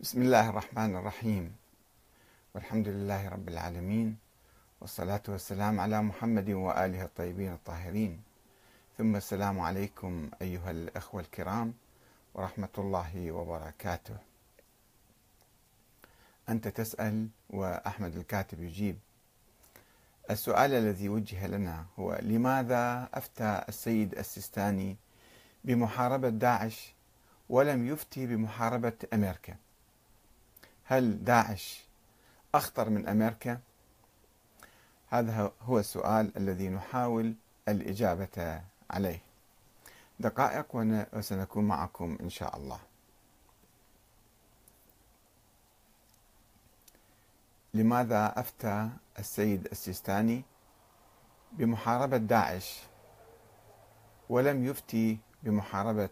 بسم 0.00 0.22
الله 0.22 0.50
الرحمن 0.50 0.96
الرحيم. 0.96 1.56
والحمد 2.54 2.88
لله 2.88 3.28
رب 3.28 3.48
العالمين 3.48 4.16
والصلاة 4.80 5.22
والسلام 5.28 5.80
على 5.80 6.02
محمد 6.02 6.50
وآله 6.50 7.04
الطيبين 7.04 7.52
الطاهرين. 7.52 8.22
ثم 8.98 9.16
السلام 9.16 9.60
عليكم 9.60 10.30
أيها 10.42 10.70
الأخوة 10.70 11.20
الكرام 11.20 11.74
ورحمة 12.34 12.68
الله 12.78 13.32
وبركاته. 13.32 14.16
أنت 16.48 16.68
تسأل 16.68 17.28
وأحمد 17.50 18.16
الكاتب 18.16 18.62
يجيب. 18.62 18.98
السؤال 20.30 20.72
الذي 20.72 21.08
وجه 21.08 21.46
لنا 21.46 21.86
هو 21.98 22.18
لماذا 22.22 23.08
أفتى 23.14 23.64
السيد 23.68 24.18
السيستاني 24.18 24.96
بمحاربة 25.64 26.28
داعش 26.28 26.94
ولم 27.48 27.86
يفتي 27.86 28.26
بمحاربة 28.26 28.98
أمريكا؟ 29.12 29.56
هل 30.90 31.24
داعش 31.24 31.84
أخطر 32.54 32.90
من 32.90 33.08
أمريكا؟ 33.08 33.60
هذا 35.08 35.52
هو 35.62 35.78
السؤال 35.78 36.36
الذي 36.36 36.68
نحاول 36.68 37.34
الإجابة 37.68 38.62
عليه. 38.90 39.22
دقائق 40.20 40.66
وسنكون 41.12 41.64
معكم 41.64 42.18
إن 42.20 42.30
شاء 42.30 42.56
الله. 42.56 42.78
لماذا 47.74 48.40
أفتى 48.40 48.88
السيد 49.18 49.66
السيستاني 49.66 50.42
بمحاربة 51.52 52.16
داعش 52.16 52.80
ولم 54.28 54.64
يفتي 54.64 55.18
بمحاربة 55.42 56.10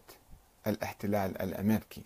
الاحتلال 0.67 1.41
الأمريكي؟ 1.41 2.03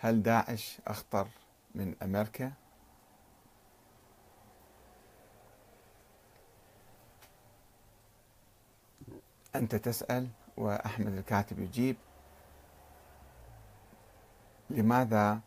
هل 0.00 0.22
داعش 0.22 0.78
أخطر 0.86 1.28
من 1.74 1.94
أمريكا؟ 2.02 2.52
أنت 9.56 9.74
تسأل 9.74 10.28
وأحمد 10.56 11.06
الكاتب 11.12 11.58
يجيب. 11.58 11.96
لماذا 14.70 15.40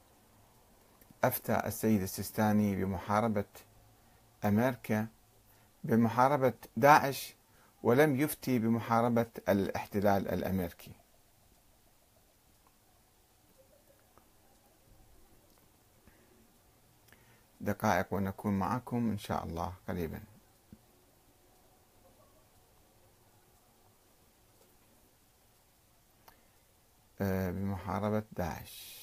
أفتى 1.24 1.62
السيد 1.66 2.02
السيستاني 2.02 2.76
بمحاربة 2.76 3.46
أمريكا؟ 4.46 5.08
بمحاربة 5.84 6.54
داعش 6.78 7.36
ولم 7.84 8.16
يفتي 8.16 8.60
بمحاربة 8.60 9.26
الاحتلال 9.50 10.28
الأمريكي. 10.28 11.01
دقائق 17.62 18.14
ونكون 18.14 18.60
معكم 18.60 19.10
إن 19.12 19.18
شاء 19.18 19.44
الله 19.46 19.74
قريبا. 19.88 20.22
آه، 27.22 27.52
بمحاربة 27.52 28.24
داعش. 28.32 29.02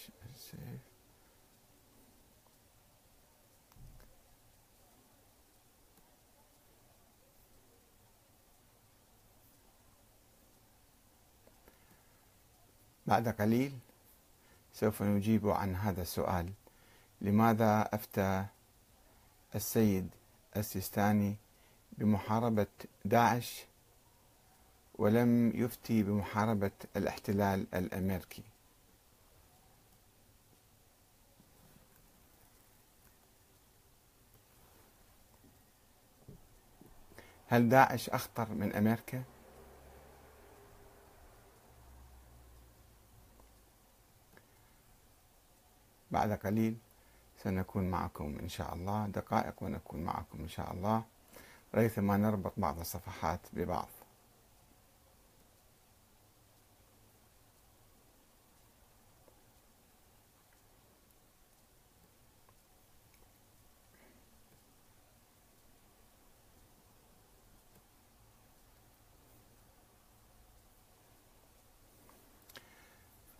بعد 13.06 13.28
قليل 13.28 13.78
سوف 14.72 15.02
نجيب 15.02 15.48
عن 15.48 15.74
هذا 15.76 16.02
السؤال. 16.02 16.52
لماذا 17.20 17.88
أفتى 17.94 18.46
السيد 19.54 20.08
السيستاني 20.56 21.36
بمحاربة 21.92 22.66
داعش 23.04 23.66
ولم 24.94 25.52
يفتي 25.54 26.02
بمحاربة 26.02 26.70
الاحتلال 26.96 27.66
الأمريكي 27.74 28.42
هل 37.46 37.68
داعش 37.68 38.10
أخطر 38.10 38.54
من 38.54 38.72
أمريكا؟ 38.72 39.22
بعد 46.10 46.32
قليل 46.32 46.76
سنكون 47.42 47.90
معكم 47.90 48.38
إن 48.42 48.48
شاء 48.48 48.74
الله 48.74 49.06
دقائق 49.06 49.62
ونكون 49.62 50.04
معكم 50.04 50.38
إن 50.40 50.48
شاء 50.48 50.72
الله. 50.72 51.04
ريثما 51.74 52.16
نربط 52.16 52.52
بعض 52.56 52.80
الصفحات 52.80 53.40
ببعض. 53.52 53.88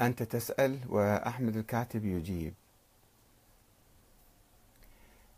أنت 0.00 0.22
تسأل 0.22 0.78
وأحمد 0.88 1.56
الكاتب 1.56 2.04
يجيب. 2.04 2.54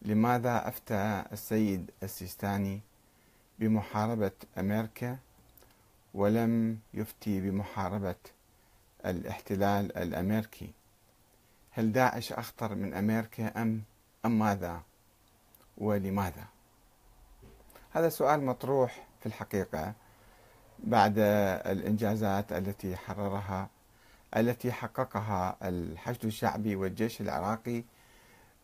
لماذا 0.02 0.68
أفتى 0.68 1.24
السيد 1.32 1.90
السيستاني 2.02 2.80
بمحاربة 3.58 4.32
أمريكا 4.58 5.18
ولم 6.14 6.78
يفتي 6.94 7.40
بمحاربة 7.40 8.14
الاحتلال 9.06 9.96
الأمريكي؟ 9.96 10.72
هل 11.70 11.92
داعش 11.92 12.32
أخطر 12.32 12.74
من 12.74 12.94
أمريكا 12.94 13.62
أم 13.62 13.82
أم 14.24 14.38
ماذا؟ 14.38 14.82
ولماذا؟ 15.78 16.44
هذا 17.90 18.08
سؤال 18.08 18.44
مطروح 18.44 19.06
في 19.20 19.26
الحقيقة 19.26 19.92
بعد 20.78 21.14
الإنجازات 21.66 22.52
التي 22.52 22.96
حررها 22.96 23.68
التي 24.36 24.72
حققها 24.72 25.56
الحشد 25.62 26.24
الشعبي 26.24 26.76
والجيش 26.76 27.20
العراقي 27.20 27.84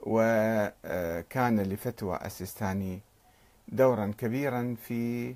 وكان 0.02 1.60
لفتوى 1.60 2.18
السيستاني 2.24 3.00
دورا 3.68 4.14
كبيرا 4.18 4.76
في 4.82 5.34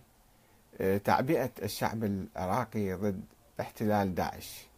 آه، 0.81 0.97
تعبئة 0.97 1.51
الشعب 1.63 2.05
العراقي 2.05 2.93
ضد 2.93 3.25
احتلال 3.61 4.15
داعش. 4.15 4.70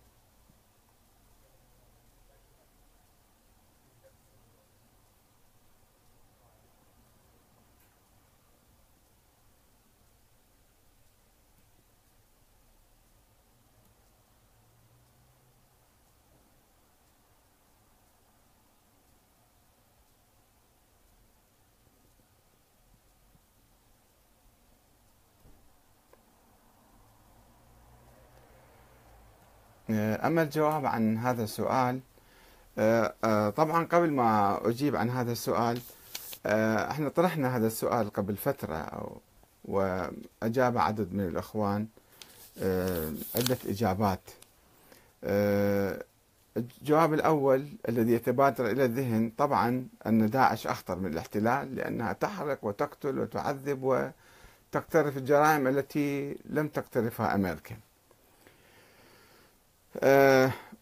أما 29.99 30.43
الجواب 30.43 30.87
عن 30.87 31.19
هذا 31.19 31.45
السؤال 31.45 32.01
آه، 32.79 33.15
آه، 33.25 33.51
طبعا 33.51 33.85
قبل 33.85 34.11
ما 34.13 34.61
أجيب 34.69 34.97
عن 34.97 35.11
هذا 35.11 35.33
السؤال 35.33 35.81
إحنا 36.47 37.09
طرحنا 37.09 37.57
هذا 37.57 37.67
السؤال 37.67 38.13
قبل 38.13 38.37
فترة 38.37 39.11
وأجاب 39.65 40.79
عدد 40.79 41.15
من 41.15 41.21
الإخوان 41.21 41.87
عدة 43.35 43.59
إجابات. 43.69 44.21
الجواب 46.57 47.15
الأول 47.15 47.67
الذي 47.89 48.13
يتبادر 48.13 48.71
إلى 48.71 48.85
الذهن 48.85 49.33
طبعا 49.39 49.87
أن 50.07 50.31
داعش 50.31 50.67
أخطر 50.67 50.99
من 50.99 51.13
الاحتلال 51.13 51.75
لأنها 51.77 52.13
تحرق 52.13 52.59
وتقتل 52.63 53.19
وتعذب 53.19 53.83
وتقترف 53.83 55.17
الجرائم 55.17 55.67
التي 55.67 56.37
لم 56.45 56.69
تقترفها 56.69 57.35
أمريكا. 57.35 57.75
آه، 57.75 57.92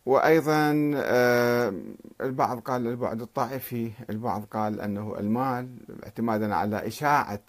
وأيضا 0.07 0.91
آه، 0.97 1.75
البعض 2.21 2.61
قال 2.61 2.87
البعد 2.87 3.21
الطائفي 3.23 3.91
البعض 4.11 4.45
قال 4.45 4.81
أنه 4.81 5.15
المال 5.19 5.69
اعتمادا 6.05 6.55
على 6.55 6.87
إشاعة 6.87 7.41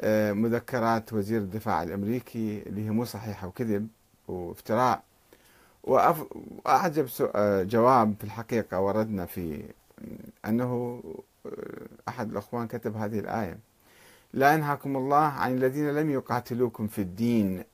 آه، 0.00 0.32
مذكرات 0.32 1.12
وزير 1.12 1.40
الدفاع 1.40 1.82
الأمريكي 1.82 2.62
اللي 2.66 2.86
هي 2.86 2.90
مو 2.90 3.04
صحيحة 3.04 3.46
وكذب 3.46 3.88
وافتراء. 4.28 5.02
وأعجب 5.84 7.06
جواب 7.68 8.14
في 8.18 8.24
الحقيقة 8.24 8.80
وردنا 8.80 9.26
في 9.26 9.62
أنه 10.46 11.02
أحد 12.08 12.30
الأخوان 12.30 12.66
كتب 12.66 12.96
هذه 12.96 13.18
الآية. 13.18 13.58
لا 14.32 14.54
ينهاكم 14.54 14.96
الله 14.96 15.16
عن 15.16 15.52
الذين 15.54 15.90
لم 15.94 16.10
يقاتلوكم 16.10 16.86
في 16.86 16.98
الدين 17.02 17.64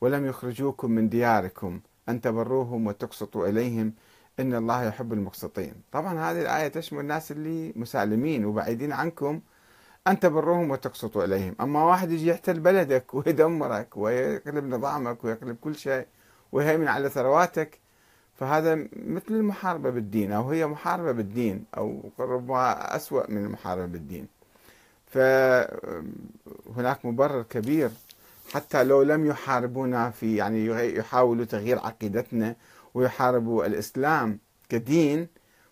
ولم 0.00 0.26
يخرجوكم 0.26 0.90
من 0.90 1.08
دياركم. 1.08 1.80
أن 2.08 2.20
تبروهم 2.20 2.86
وتقسطوا 2.86 3.48
إليهم. 3.48 3.92
إن 4.40 4.54
الله 4.54 4.84
يحب 4.84 5.12
المقسطين. 5.12 5.74
طبعا 5.92 6.30
هذه 6.30 6.42
الآية 6.42 6.68
تشمل 6.68 7.00
الناس 7.00 7.32
اللي 7.32 7.72
مسالمين 7.76 8.44
وبعيدين 8.44 8.92
عنكم. 8.92 9.40
أن 10.06 10.20
تبروهم 10.20 10.70
وتقسطوا 10.70 11.24
إليهم. 11.24 11.54
أما 11.60 11.84
واحد 11.84 12.10
يجي 12.10 12.26
يحتل 12.26 12.60
بلدك 12.60 13.04
ويدمرك 13.14 13.96
ويقلب 13.96 14.64
نظامك 14.64 15.24
ويقلب 15.24 15.56
كل 15.60 15.74
شيء 15.74 16.06
ويهيمن 16.52 16.88
على 16.88 17.08
ثرواتك 17.08 17.78
فهذا 18.34 18.74
مثل 18.92 19.30
المحاربة 19.30 19.90
بالدين 19.90 20.32
أو 20.32 20.50
هي 20.50 20.66
محاربة 20.66 21.12
بالدين 21.12 21.64
أو 21.76 22.10
ربما 22.18 22.96
أسوأ 22.96 23.30
من 23.30 23.44
المحاربة 23.44 23.86
بالدين. 23.86 24.28
فهناك 25.06 27.04
مبرر 27.04 27.42
كبير 27.42 27.90
حتى 28.52 28.84
لو 28.84 29.02
لم 29.02 29.26
يحاربونا 29.26 30.10
في 30.10 30.36
يعني 30.36 30.66
يحاولوا 30.96 31.44
تغيير 31.44 31.78
عقيدتنا 31.78 32.56
ويحاربوا 32.94 33.66
الإسلام 33.66 34.38
كدين 34.68 35.28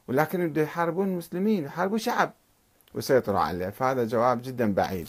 ولكن 0.09 0.49
بده 0.49 0.63
يحاربون 0.63 1.09
المسلمين 1.09 1.65
يحاربوا 1.65 1.99
شعب 1.99 2.33
ويسيطروا 2.95 3.41
عليه. 3.41 3.69
فهذا 3.69 4.05
جواب 4.05 4.43
جدا 4.43 4.75
بعيد. 4.75 5.09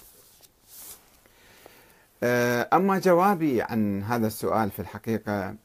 آه، 2.23 2.69
أما 2.73 2.99
جوابي 2.99 3.61
عن 3.61 4.03
هذا 4.03 4.27
السؤال 4.27 4.71
في 4.71 4.79
الحقيقة 4.79 5.55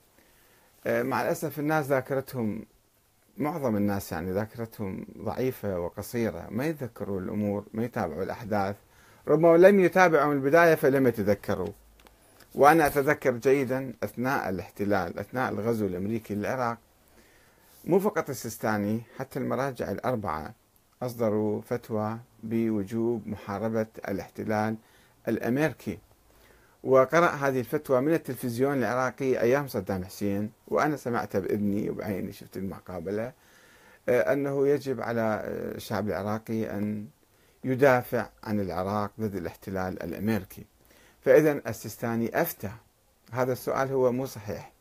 آه، 0.86 1.02
مع 1.02 1.22
الأسف 1.22 1.58
الناس 1.58 1.86
ذاكرتهم 1.86 2.66
معظم 3.36 3.76
الناس 3.76 4.12
يعني 4.12 4.32
ذاكرتهم 4.32 5.06
ضعيفة 5.18 5.78
وقصيرة 5.78 6.46
ما 6.50 6.66
يتذكروا 6.66 7.20
الأمور 7.20 7.64
ما 7.72 7.84
يتابعوا 7.84 8.22
الأحداث. 8.22 8.76
ربما 9.28 9.56
لم 9.56 9.80
يتابعوا 9.80 10.34
من 10.34 10.36
البداية 10.36 10.74
فلم 10.74 11.06
يتذكروا. 11.06 11.68
وأنا 12.58 12.86
أتذكر 12.86 13.30
جيدا 13.30 13.92
أثناء 14.02 14.48
الاحتلال 14.48 15.18
أثناء 15.18 15.52
الغزو 15.52 15.86
الأمريكي 15.86 16.34
للعراق. 16.34 16.78
مو 17.84 17.98
فقط 18.00 18.30
السيستاني 18.30 19.02
حتى 19.18 19.38
المراجع 19.38 19.90
الأربعة 19.90 20.54
أصدروا 21.02 21.60
فتوى 21.60 22.18
بوجوب 22.42 23.28
محاربة 23.28 23.86
الاحتلال 24.08 24.76
الأمريكي. 25.28 25.98
وقرأ 26.84 27.26
هذه 27.26 27.60
الفتوى 27.60 28.00
من 28.00 28.14
التلفزيون 28.14 28.78
العراقي 28.78 29.40
أيام 29.40 29.68
صدام 29.68 30.04
حسين 30.04 30.50
وأنا 30.68 30.96
سمعتها 30.96 31.38
بإذني 31.38 31.90
وبعيني 31.90 32.32
شفت 32.32 32.56
المقابلة. 32.56 33.32
آه، 34.08 34.32
أنه 34.32 34.68
يجب 34.68 35.00
على 35.00 35.42
الشعب 35.46 36.08
العراقي 36.08 36.70
أن 36.70 37.06
يدافع 37.64 38.28
عن 38.44 38.60
العراق 38.60 39.10
ضد 39.20 39.34
الاحتلال 39.34 40.02
الأمريكي. 40.02 40.66
فإذا 41.28 41.52
السيستاني 41.52 42.42
أفتى. 42.42 42.70
هذا 43.32 43.52
السؤال 43.52 43.92
هو 43.92 44.12
مو 44.12 44.26
صحيح. 44.26 44.72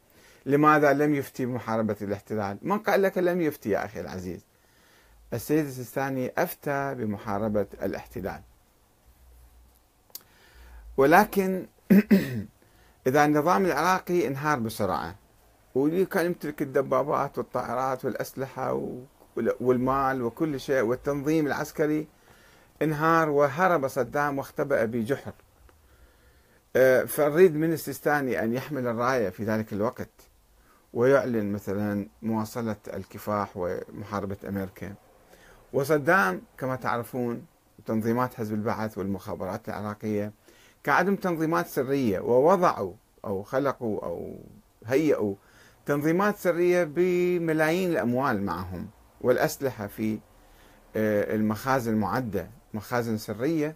لماذا 0.46 0.94
لم 0.94 1.16
يفتي 1.16 1.46
بمحاربة 1.46 1.96
الاحتلال؟ 2.02 2.58
من 2.62 2.80
قال 2.80 3.02
لك 3.02 3.18
لم 3.18 3.42
يفتي 3.42 3.70
يا 3.70 3.86
أخي 3.86 4.02
العزيز؟ 4.02 4.46
السيد 5.34 5.66
السيستاني 5.66 6.32
أفتى 6.38 6.96
بمحاربة 6.96 7.66
الاحتلال. 7.82 8.42
ولكن 10.98 11.68
إذا 13.08 13.26
النظام 13.26 13.66
العراقي 13.66 14.28
انهار 14.28 14.60
بسرعة 14.60 15.16
واللي 15.76 16.06
كان 16.06 16.26
يمتلك 16.26 16.62
الدبابات 16.62 17.38
والطائرات 17.38 18.06
والأسلحة 18.06 18.98
والمال 19.62 20.22
وكل 20.22 20.60
شيء 20.60 20.82
والتنظيم 20.82 21.48
العسكري 21.48 22.08
انهار 22.82 23.30
وهرب 23.30 23.88
صدام 23.88 24.38
واختبأ 24.38 24.86
بجحر. 24.86 25.34
فنريد 27.08 27.56
من 27.56 27.74
السيستاني 27.74 28.44
أن 28.44 28.54
يحمل 28.54 28.88
الراية 28.88 29.30
في 29.30 29.44
ذلك 29.44 29.74
الوقت 29.74 30.10
ويعلن 30.94 31.52
مثلا 31.52 32.08
مواصلة 32.22 32.76
الكفاح 32.94 33.50
ومحاربة 33.56 34.38
أمريكا. 34.48 34.94
وصدام 35.74 36.42
كما 36.58 36.76
تعرفون 36.76 37.46
تنظيمات 37.86 38.34
حزب 38.34 38.54
البعث 38.54 38.98
والمخابرات 38.98 39.70
العراقية 39.70 40.32
كعدم 40.84 41.16
تنظيمات 41.16 41.68
سرية 41.68 42.20
ووضعوا 42.20 42.94
أو 43.26 43.44
خلقوا 43.44 44.06
أو 44.06 44.36
هيئوا 44.86 45.36
تنظيمات 45.86 46.38
سرية 46.38 46.84
بملايين 46.84 47.92
الأموال 47.92 48.44
معهم 48.44 48.88
والأسلحة 49.22 49.88
في 49.88 50.20
آه، 50.96 51.36
المخازن 51.36 51.94
المعدة 51.94 52.50
مخازن 52.74 53.18
سرية 53.18 53.76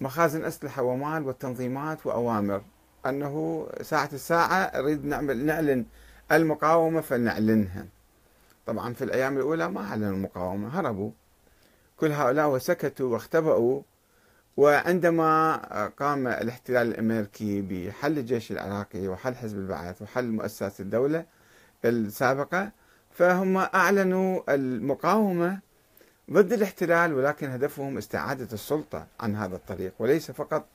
مخازن 0.00 0.44
أسلحة 0.44 0.82
ومال 0.82 1.22
والتنظيمات 1.22 2.06
وأوامر. 2.06 2.62
أنه 3.06 3.66
ساعة 3.82 4.08
الساعة 4.12 4.72
نريد 4.74 5.04
نعمل 5.04 5.46
نعلن 5.46 5.84
المقاومة 6.32 7.00
فلنعلنها 7.00 7.86
طبعا 8.66 8.94
في 8.94 9.04
الأيام 9.04 9.36
الأولى 9.36 9.68
ما 9.68 9.80
أعلنوا 9.80 10.10
المقاومة 10.16 10.80
هربوا. 10.80 11.10
كل 11.96 12.12
هؤلاء 12.12 12.48
وسكتوا 12.48 13.12
واختبأوا. 13.12 13.82
وعندما 14.56 15.56
قام 15.86 16.26
الاحتلال 16.26 16.88
الأمريكي 16.88 17.62
بحل 17.62 18.18
الجيش 18.18 18.52
العراقي 18.52 19.08
وحل 19.08 19.34
حزب 19.34 19.58
البعث 19.58 20.02
وحل 20.02 20.26
مؤسسات 20.30 20.80
الدولة 20.80 21.24
السابقة 21.84 22.70
فهم 23.10 23.56
أعلنوا 23.56 24.54
المقاومة 24.54 25.58
ضد 26.30 26.52
الاحتلال 26.52 27.14
ولكن 27.14 27.50
هدفهم 27.50 27.98
استعادة 27.98 28.48
السلطة 28.52 29.06
عن 29.20 29.36
هذا 29.36 29.56
الطريق 29.56 29.92
وليس 29.98 30.30
فقط 30.30 30.66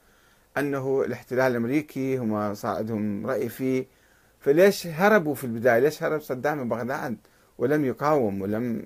أنه 0.58 1.02
الاحتلال 1.02 1.52
الأمريكي 1.52 2.18
هم 2.18 2.54
صار 2.54 2.76
عندهم 2.78 3.26
رأي 3.28 3.50
فيه 3.50 3.86
فليش 4.40 4.88
هربوا 4.88 5.36
في 5.36 5.44
البداية؟ 5.44 5.80
ليش 5.80 6.04
هرب 6.04 6.22
صدام 6.22 6.58
من 6.58 6.70
بغداد 6.70 7.18
ولم 7.58 7.86
يقاوم 7.86 8.42
ولم 8.42 8.86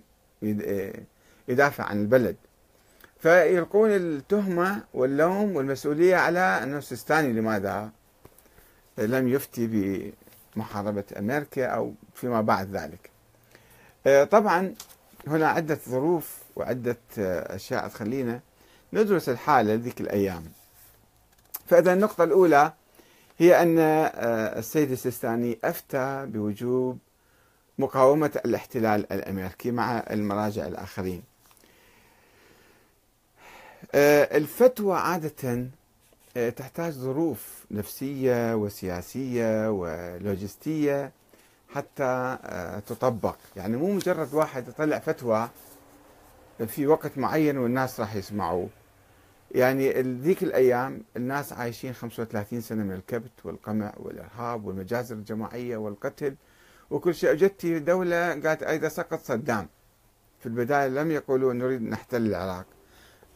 يدافع 1.47 1.83
عن 1.83 2.01
البلد؟ 2.01 2.35
فيلقون 3.19 3.89
التهمة 3.89 4.83
واللوم 4.93 5.55
والمسؤولية 5.55 6.15
على 6.15 6.39
أنه 6.39 6.77
السيستاني 6.77 7.33
لماذا 7.33 7.89
لم 8.97 9.27
يفتي 9.27 10.13
بمحاربة 10.55 11.03
أمريكا 11.19 11.65
أو 11.65 11.93
فيما 12.13 12.41
بعد 12.41 12.75
ذلك 12.75 13.09
آه، 14.07 14.23
طبعا 14.23 14.75
هنا 15.27 15.47
عدة 15.47 15.79
ظروف 15.89 16.44
وعدة 16.55 16.97
أشياء 17.17 17.87
تخلينا 17.87 18.39
ندرس 18.93 19.29
الحالة 19.29 19.73
ذيك 19.73 20.01
الأيام. 20.01 20.43
فإذا 21.67 21.93
النقطة 21.93 22.23
الأولى 22.23 22.73
هي 23.37 23.61
أن 23.61 23.79
آه، 23.79 24.59
السيد 24.59 24.91
السيستاني 24.91 25.57
أفتى 25.63 26.25
بوجوب 26.29 26.97
مقاومة 27.77 28.41
الاحتلال 28.45 29.13
الأمريكي 29.13 29.71
مع 29.71 29.97
المراجع 30.09 30.67
الآخرين. 30.67 31.23
آه، 33.95 34.37
الفتوى 34.37 34.97
عادة 34.97 35.65
آه، 36.37 36.49
تحتاج 36.49 36.93
ظروف 36.93 37.65
نفسية 37.71 38.55
وسياسية 38.55 39.69
ولوجستية 39.71 41.11
حتى 41.75 42.37
آه، 42.43 42.79
تطبق. 42.79 43.35
يعني 43.55 43.77
مو 43.77 43.93
مجرد 43.93 44.33
واحد 44.33 44.67
يطلع 44.67 44.99
فتوى 44.99 45.49
في 46.63 46.87
وقت 46.87 47.17
معين 47.17 47.57
والناس 47.57 47.99
راح 47.99 48.15
يسمعوه. 48.15 48.69
يعني 49.51 50.01
ذيك 50.01 50.43
الأيام 50.43 51.01
الناس 51.17 51.53
عايشين 51.53 51.93
35 51.93 52.61
سنة 52.61 52.83
من 52.83 52.91
الكبت 52.91 53.45
والقمع 53.45 53.93
والإرهاب 53.97 54.65
والمجازر 54.65 55.15
الجماعية 55.15 55.77
والقتل 55.77 56.35
وكل 56.89 57.15
شيء. 57.15 57.33
جت 57.33 57.65
دولة 57.65 58.29
قالت 58.29 58.63
إذا 58.63 58.89
سقط 58.89 59.19
صدام. 59.19 59.67
في 60.39 60.45
البداية 60.45 60.87
لم 60.87 61.11
يقولوا 61.11 61.53
نريد 61.53 61.81
نحتل 61.81 62.25
العراق. 62.25 62.65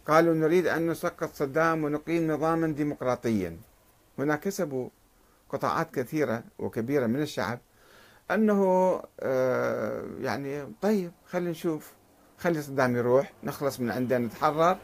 قالوا 0.07 0.33
نريد 0.33 0.67
أن 0.67 0.87
نسقط 0.87 1.33
صدام 1.33 1.83
ونقيم 1.83 2.31
نظاما 2.31 2.67
ديمقراطيا. 2.67 3.57
هنا 4.19 4.35
كسبوا 4.35 4.89
قطاعات 5.49 5.95
كثيرة 5.95 6.43
وكبيرة 6.59 7.05
من 7.07 7.21
الشعب 7.21 7.59
أنه 8.31 8.63
آه، 9.19 10.05
يعني 10.21 10.73
طيب 10.81 11.11
خلينا 11.25 11.51
نشوف. 11.51 11.98
خلي 12.39 12.61
صدام 12.61 12.95
يروح 12.95 13.31
نخلص 13.43 13.79
من 13.79 13.91
عنده 13.91 14.17
نتحرر. 14.17 14.77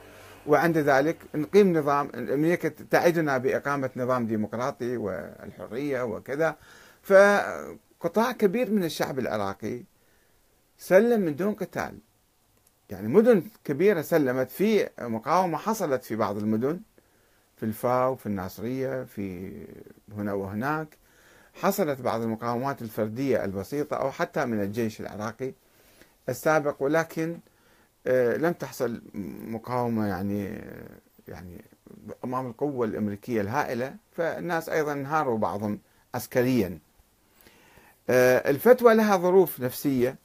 وعند 0.47 0.77
ذلك 0.77 1.17
نقيم 1.35 1.77
نظام 1.77 2.09
أمريكا 2.15 2.69
تعدنا 2.69 3.38
بإقامة 3.38 3.89
نظام 3.95 4.27
ديمقراطي 4.27 4.97
والحرية 4.97 6.01
وكذا. 6.01 6.55
فقطاع 7.03 8.31
كبير 8.31 8.71
من 8.71 8.83
الشعب 8.83 9.19
العراقي 9.19 9.83
سلم 10.77 11.21
من 11.21 11.35
دون 11.35 11.53
قتال. 11.53 11.97
يعني 12.89 13.07
مدن 13.07 13.43
كبيرة 13.63 14.01
سلمت 14.01 14.51
في 14.51 14.89
مقاومة 15.00 15.57
حصلت 15.57 16.03
في 16.03 16.15
بعض 16.15 16.38
المدن 16.38 16.79
في 17.57 17.63
الفاو 17.63 18.15
في 18.15 18.25
الناصرية 18.25 19.03
في 19.03 19.51
هنا 20.17 20.33
وهناك. 20.33 20.88
حصلت 21.53 22.01
بعض 22.01 22.21
المقاومات 22.21 22.81
الفردية 22.81 23.45
البسيطة 23.45 23.97
أو 23.97 24.12
حتى 24.12 24.45
من 24.45 24.62
الجيش 24.62 25.01
العراقي. 25.01 25.53
السابق 26.29 26.75
ولكن 26.79 27.39
آه، 28.08 28.38
لم 28.38 28.53
تحصل 28.53 29.01
مقاومة 29.48 30.08
يعني 30.08 30.62
يعني 31.27 31.62
أمام 32.24 32.48
القوة 32.48 32.86
الأمريكية 32.86 33.41
الهائلة 33.41 33.96
فالناس 34.12 34.70
أيضا 34.70 34.94
انهاروا 34.94 35.38
بعضهم 35.38 35.79
عسكريا. 36.15 36.79
آه، 38.10 38.50
الفتوى 38.50 38.94
لها 38.96 39.17
ظروف 39.17 39.60
نفسية. 39.60 40.15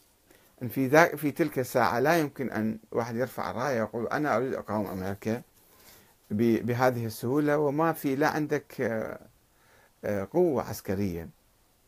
في 0.68 1.16
في 1.16 1.30
تلك 1.30 1.58
الساعة 1.58 1.98
لا 2.00 2.18
يمكن 2.18 2.50
أن 2.50 2.78
واحد 2.92 3.16
يرفع 3.16 3.52
رأية 3.52 3.80
ويقول 3.82 4.06
أنا 4.06 4.36
أريد 4.36 4.54
أقاوم 4.54 4.86
أمريكا 4.86 5.42
بهذه 6.30 7.06
السهولة 7.06 7.58
وما 7.58 7.92
في 7.92 8.16
لا 8.16 8.28
عندك 8.28 8.80
آه، 10.04 10.28
قوة 10.32 10.62
عسكرية. 10.62 11.28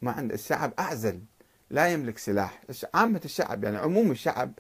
ما 0.03 0.13
عند 0.13 0.33
الشعب 0.33 0.73
أعزل. 0.79 1.21
لا 1.73 1.89
يملك 1.89 2.19
سلاح. 2.19 2.63
عامة 2.95 3.21
الشعب 3.25 3.65
يعني 3.65 3.77
عموم 3.77 4.11
الشعب 4.11 4.53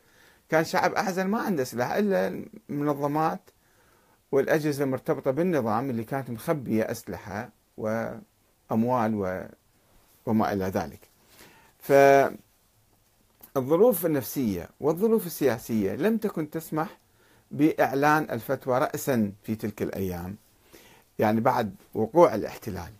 كان 0.48 0.64
شعب 0.64 0.94
أعزل 0.94 1.24
ما 1.24 1.40
عنده 1.40 1.64
سلاح 1.64 1.92
إلا 1.92 2.44
المنظمات 2.70 3.40
والأجهزة 4.32 4.84
المرتبطة 4.84 5.30
بالنظام 5.30 5.90
اللي 5.90 6.04
كانت 6.04 6.30
مخبية 6.30 6.90
أسلحة 6.90 7.50
وأموال 7.76 9.14
و... 9.14 9.44
وما 10.26 10.52
إلى 10.52 10.64
ذلك. 10.64 11.00
فالظروف 13.54 14.06
النفسية 14.06 14.68
والظروف 14.80 15.26
السياسية 15.26 15.94
لم 15.94 16.16
تكن 16.16 16.50
تسمح 16.50 16.98
بإعلان 17.50 18.30
الفتوى 18.30 18.78
رأسا 18.78 19.32
في 19.42 19.54
تلك 19.54 19.82
الأيام 19.82 20.36
يعني 21.18 21.40
بعد 21.40 21.74
وقوع 21.94 22.34
الاحتلال. 22.34 22.92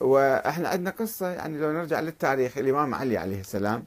وإحنا 0.00 0.68
عندنا 0.68 0.90
قصة 0.90 1.28
يعني 1.28 1.58
لو 1.58 1.72
نرجع 1.72 2.00
للتاريخ 2.00 2.58
الإمام 2.58 2.94
علي 2.94 3.16
عليه 3.16 3.40
السلام 3.40 3.84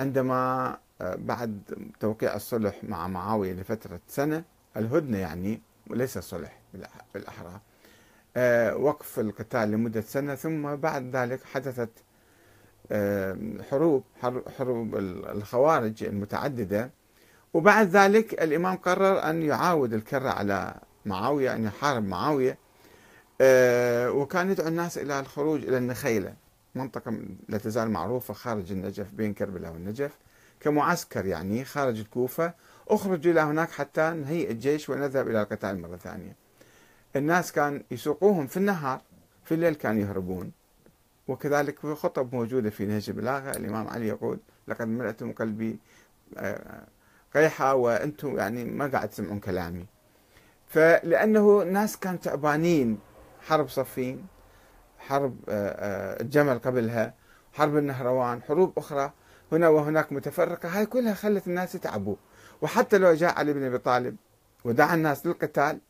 عندما 0.00 0.68
أه 1.00 1.14
بعد 1.14 1.60
توقيع 2.00 2.34
الصلح 2.36 2.74
مع 2.82 3.08
معاوية 3.08 3.52
لفترة 3.52 4.00
سنة 4.08 4.44
الهدنة 4.76 5.18
يعني 5.18 5.60
وليس 5.90 6.16
الصلح 6.16 6.58
بالأحرى 7.14 7.60
أه 8.36 8.76
وقف 8.76 9.18
القتال 9.20 9.70
لمدة 9.70 10.00
سنة 10.00 10.34
ثم 10.34 10.76
بعد 10.76 11.16
ذلك 11.16 11.40
حدثت 11.44 11.90
حروب 13.70 14.04
حروب 14.58 14.96
الخوارج 15.30 16.04
المتعددة. 16.04 16.90
وبعد 17.54 17.86
ذلك 17.88 18.42
الإمام 18.42 18.76
قرر 18.76 19.30
أن 19.30 19.42
يعاود 19.42 19.94
الكرة 19.94 20.28
على 20.28 20.74
معاوية 21.06 21.54
أن 21.54 21.64
يحارب 21.64 22.04
معاوية. 22.04 22.50
أه 22.50 22.56
وكان 23.40 24.50
يدعو 24.50 24.68
الناس 24.68 24.98
إلى 24.98 25.20
الخروج 25.20 25.64
إلى 25.64 25.78
النخيلة. 25.78 26.34
منطقة 26.74 27.18
لا 27.48 27.58
تزال 27.58 27.90
معروفة 27.90 28.34
خارج 28.34 28.72
النجف 28.72 29.10
بين 29.10 29.34
كربلاء 29.34 29.72
والنجف. 29.72 30.18
كمعسكر 30.60 31.26
يعني 31.26 31.64
خارج 31.64 31.98
الكوفة. 31.98 32.52
اخرجوا 32.88 33.32
إلى 33.32 33.40
هناك 33.40 33.70
حتى 33.70 34.10
نهيئ 34.10 34.50
الجيش 34.50 34.88
ونذهب 34.88 35.28
إلى 35.28 35.42
القتال 35.42 35.82
مرة 35.82 35.96
ثانية. 35.96 36.36
الناس 37.16 37.52
كان 37.52 37.82
يسوقوهم 37.90 38.46
في 38.46 38.56
النهار 38.56 39.00
في 39.44 39.54
الليل 39.54 39.74
كانوا 39.74 40.02
يهربون. 40.02 40.52
وكذلك 41.28 41.78
في 41.78 41.94
خطب 41.94 42.34
موجودة 42.34 42.70
في 42.70 42.86
نهج 42.86 43.04
البلاغة 43.10 43.50
الإمام 43.50 43.88
علي 43.88 44.08
يقول 44.08 44.38
لقد 44.68 44.88
ملأتم 44.88 45.32
قلبي 45.32 45.78
آه، 46.36 46.82
قيحة 47.34 47.74
وأنتم 47.74 48.36
يعني 48.36 48.64
ما 48.64 48.86
قاعد 48.86 49.08
تسمعون 49.08 49.40
كلامي. 49.40 49.86
فلأنه 50.68 51.62
الناس 51.62 51.96
كانوا 51.96 52.18
تعبانين. 52.18 52.98
حرب 53.46 53.68
صفين 53.68 54.26
حرب 54.98 55.36
آه، 55.48 55.68
آه، 55.68 56.22
الجمل 56.22 56.58
قبلها 56.58 57.14
حرب 57.52 57.76
النهروان 57.76 58.42
حروب 58.42 58.78
أخرى 58.78 59.12
هنا 59.52 59.68
وهناك 59.68 60.12
متفرقة. 60.12 60.68
هاي 60.68 60.86
كلها 60.86 61.14
خلت 61.14 61.46
الناس 61.46 61.74
يتعبوا. 61.74 62.16
وحتى 62.62 62.98
لو 62.98 63.14
جاء 63.14 63.38
علي 63.38 63.52
بن 63.52 63.62
أبي 63.64 63.78
طالب 63.78 64.16
ودعا 64.64 64.94
الناس 64.94 65.26
للقتال 65.26 65.80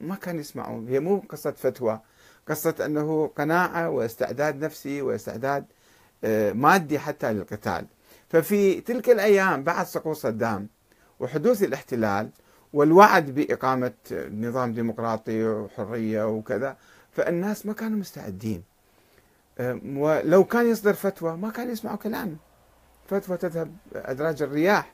ما 0.00 0.14
كانوا 0.14 0.40
يسمعون. 0.40 0.88
هي 0.88 1.00
مو 1.00 1.22
قصة 1.28 1.50
فتوى 1.50 2.00
قصة 2.48 2.74
أنه 2.84 3.30
قناعة 3.36 3.90
واستعداد 3.90 4.64
نفسي 4.64 5.02
واستعداد 5.02 5.64
آه، 6.24 6.52
مادي 6.52 6.98
حتى 6.98 7.32
للقتال. 7.32 7.86
ففي 8.28 8.80
تلك 8.80 9.10
الأيام 9.10 9.64
بعد 9.64 9.86
سقوط 9.86 10.16
صدام 10.16 10.68
وحدوث 11.20 11.62
الاحتلال 11.62 12.30
والوعد 12.72 13.30
بإقامة 13.30 13.92
نظام 14.30 14.72
ديمقراطي 14.72 15.44
وحرية 15.44 16.28
وكذا 16.28 16.76
فالناس 17.16 17.66
ما 17.66 17.72
كانوا 17.72 17.98
مستعدين. 17.98 18.62
ولو 19.86 20.44
كان 20.44 20.70
يصدر 20.70 20.92
فتوى 20.92 21.36
ما 21.36 21.50
كانوا 21.50 21.72
يسمعوا 21.72 21.96
كلامه 21.96 22.36
فتوى 23.06 23.36
تذهب 23.36 23.76
أدراج 23.94 24.42
الرياح. 24.42 24.92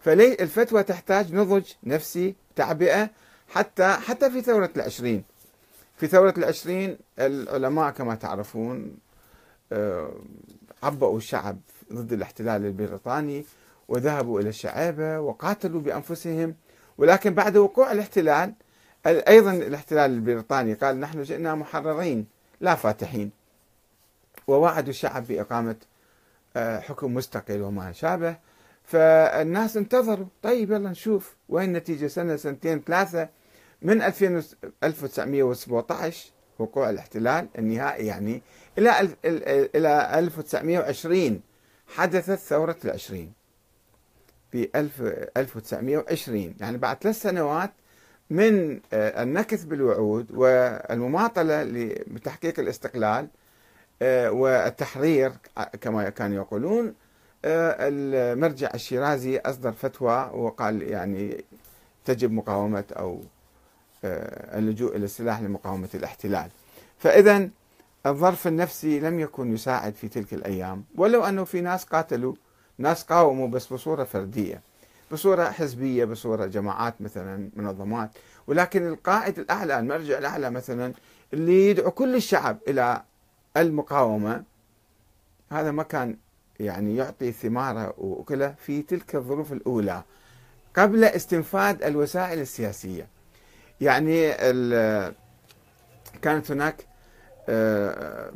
فلي 0.00 0.34
الفتوى 0.34 0.82
تحتاج 0.82 1.34
نضج 1.34 1.64
نفسي 1.84 2.34
تعبئة 2.56 3.10
حتى 3.48 3.88
حتى 3.88 4.30
في 4.30 4.40
ثورة 4.40 4.70
العشرين. 4.76 5.24
في 5.96 6.06
ثورة 6.06 6.34
العشرين 6.38 6.98
العلماء 7.18 7.90
كما 7.90 8.14
تعرفون 8.14 8.96
عبأوا 10.82 11.16
الشعب 11.16 11.58
ضد 11.92 12.12
الاحتلال 12.12 12.66
البريطاني 12.66 13.44
وذهبوا 13.88 14.40
إلى 14.40 14.48
الشعابة 14.48 15.20
وقاتلوا 15.20 15.80
بأنفسهم. 15.80 16.54
ولكن 16.98 17.34
بعد 17.34 17.56
وقوع 17.56 17.92
الاحتلال 17.92 18.54
أيضا 19.06 19.52
الاحتلال 19.52 20.10
البريطاني 20.10 20.74
قال 20.74 21.00
نحن 21.00 21.22
جئنا 21.22 21.54
محررين 21.54 22.26
لا 22.60 22.74
فاتحين. 22.74 23.30
ووعدوا 24.46 24.90
الشعب 24.90 25.26
بإقامة 25.26 25.76
آه، 26.56 26.80
حكم 26.80 27.14
مستقل 27.14 27.60
وما 27.62 27.92
شابه. 27.92 28.36
فالناس 28.84 29.76
انتظروا 29.76 30.26
طيب 30.42 30.70
يلا 30.70 30.90
نشوف 30.90 31.36
وين 31.48 31.68
النتيجة 31.68 32.06
سنة 32.06 32.36
سنتين 32.36 32.80
ثلاثة. 32.80 33.28
من 33.82 34.02
1917 34.02 36.30
وقوع 36.58 36.90
الاحتلال 36.90 37.48
النهائي 37.58 38.06
يعني 38.06 38.42
إلى 38.78 39.08
إلى 39.74 40.18
1920 40.18 41.40
حدثت 41.86 42.38
ثورة 42.38 42.76
العشرين. 42.84 43.32
في 44.52 44.68
1920 45.36 46.54
يعني 46.60 46.78
بعد 46.78 46.96
ثلاث 47.02 47.22
سنوات 47.22 47.70
من 48.30 48.80
آه، 48.92 49.22
النكث 49.22 49.64
بالوعود 49.64 50.26
والمماطلة 50.30 51.64
بتحقيق 52.06 52.60
الاستقلال 52.60 53.28
آه، 54.02 54.30
والتحرير 54.30 55.32
كما 55.80 56.08
كانوا 56.08 56.36
يقولون. 56.36 56.94
آه، 57.44 57.76
المرجع 57.80 58.70
الشيرازي 58.74 59.38
أصدر 59.38 59.72
فتوى 59.72 60.30
وقال 60.34 60.82
يعني 60.82 61.44
تجب 62.04 62.32
مقاومة 62.32 62.84
أو 62.92 63.20
اللجوء 64.04 64.96
إلى 64.96 65.04
السلاح 65.04 65.40
لمقاومة 65.40 65.88
الاحتلال. 65.94 66.48
فإذا 66.98 67.48
الظرف 68.06 68.46
النفسي 68.46 69.00
لم 69.00 69.20
يكن 69.20 69.54
يساعد 69.54 69.94
في 69.94 70.08
تلك 70.08 70.34
الأيام 70.34 70.84
ولو 70.94 71.24
أنه 71.24 71.44
في 71.44 71.60
ناس 71.60 71.84
قاتلوا 71.84 72.34
ناس 72.78 73.02
قاوموا 73.02 73.48
بس 73.48 73.72
بصورة 73.72 74.04
فردية. 74.04 74.62
بصورة 75.12 75.44
حزبية 75.44 76.04
بصورة 76.04 76.46
جماعات 76.46 76.94
مثلا 77.00 77.50
منظمات. 77.56 78.10
ولكن 78.46 78.88
القائد 78.88 79.38
الأعلى 79.38 79.78
المرجع 79.78 80.18
الأعلى 80.18 80.50
مثلا 80.50 80.92
اللي 81.32 81.70
يدعو 81.70 81.90
كل 81.90 82.16
الشعب 82.16 82.58
إلى 82.68 83.02
المقاومة 83.56 84.44
هذا 85.50 85.70
ما 85.70 85.82
كان 85.82 86.16
يعني 86.60 86.96
يعطي 86.96 87.32
ثمارة 87.32 87.94
وكله 87.98 88.54
في 88.66 88.82
تلك 88.82 89.14
الظروف 89.14 89.52
الأولى 89.52 90.02
قبل 90.76 91.04
استنفاد 91.04 91.82
الوسائل 91.82 92.38
السياسية. 92.38 93.06
يعني 93.80 94.32
كانت 96.22 96.50
هناك 96.50 96.86
آه، 97.48 98.32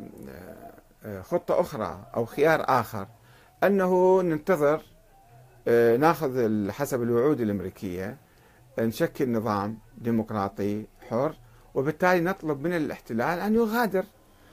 آه، 1.05 1.21
خطة 1.21 1.59
أخرى 1.59 2.05
أو 2.15 2.25
خيار 2.25 2.65
آخر 2.67 3.07
أنه 3.63 4.21
ننتظر 4.21 4.75
آه، 4.75 4.94
ناخذ 5.99 6.71
حسب 6.71 7.03
الوعود 7.03 7.41
الأمريكية 7.41 8.17
نشكل 8.79 9.31
نظام 9.31 9.77
ديمقراطي 9.97 10.85
حر 11.09 11.35
وبالتالي 11.75 12.21
نطلب 12.21 12.67
من 12.67 12.73
الاحتلال 12.73 13.39
أن 13.39 13.55
يغادر. 13.55 14.05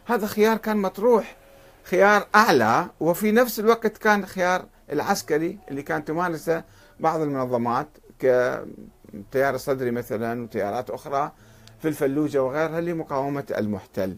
هذا 0.07 0.27
خيار 0.27 0.57
كان 0.57 0.77
مطروح 0.77 1.37
خيار 1.85 2.27
أعلى 2.35 2.87
وفي 3.01 3.33
نفس 3.33 3.61
الوقت 3.61 3.99
كان 3.99 4.27
خيار 4.27 4.67
العسكري 4.93 5.59
اللي 5.71 5.83
كانت 5.83 6.09
تمارسه 6.09 6.65
بعض 7.01 7.21
المنظمات 7.21 7.89
كتيار 8.19 9.55
الصدري 9.55 9.91
مثلا 9.91 10.43
وتيارات 10.43 10.91
أخرى 10.91 11.33
في 11.79 11.89
الفلوجة 11.89 12.43
وغيرها 12.43 12.81
لمقاومة 12.81 13.45
المحتل. 13.59 14.17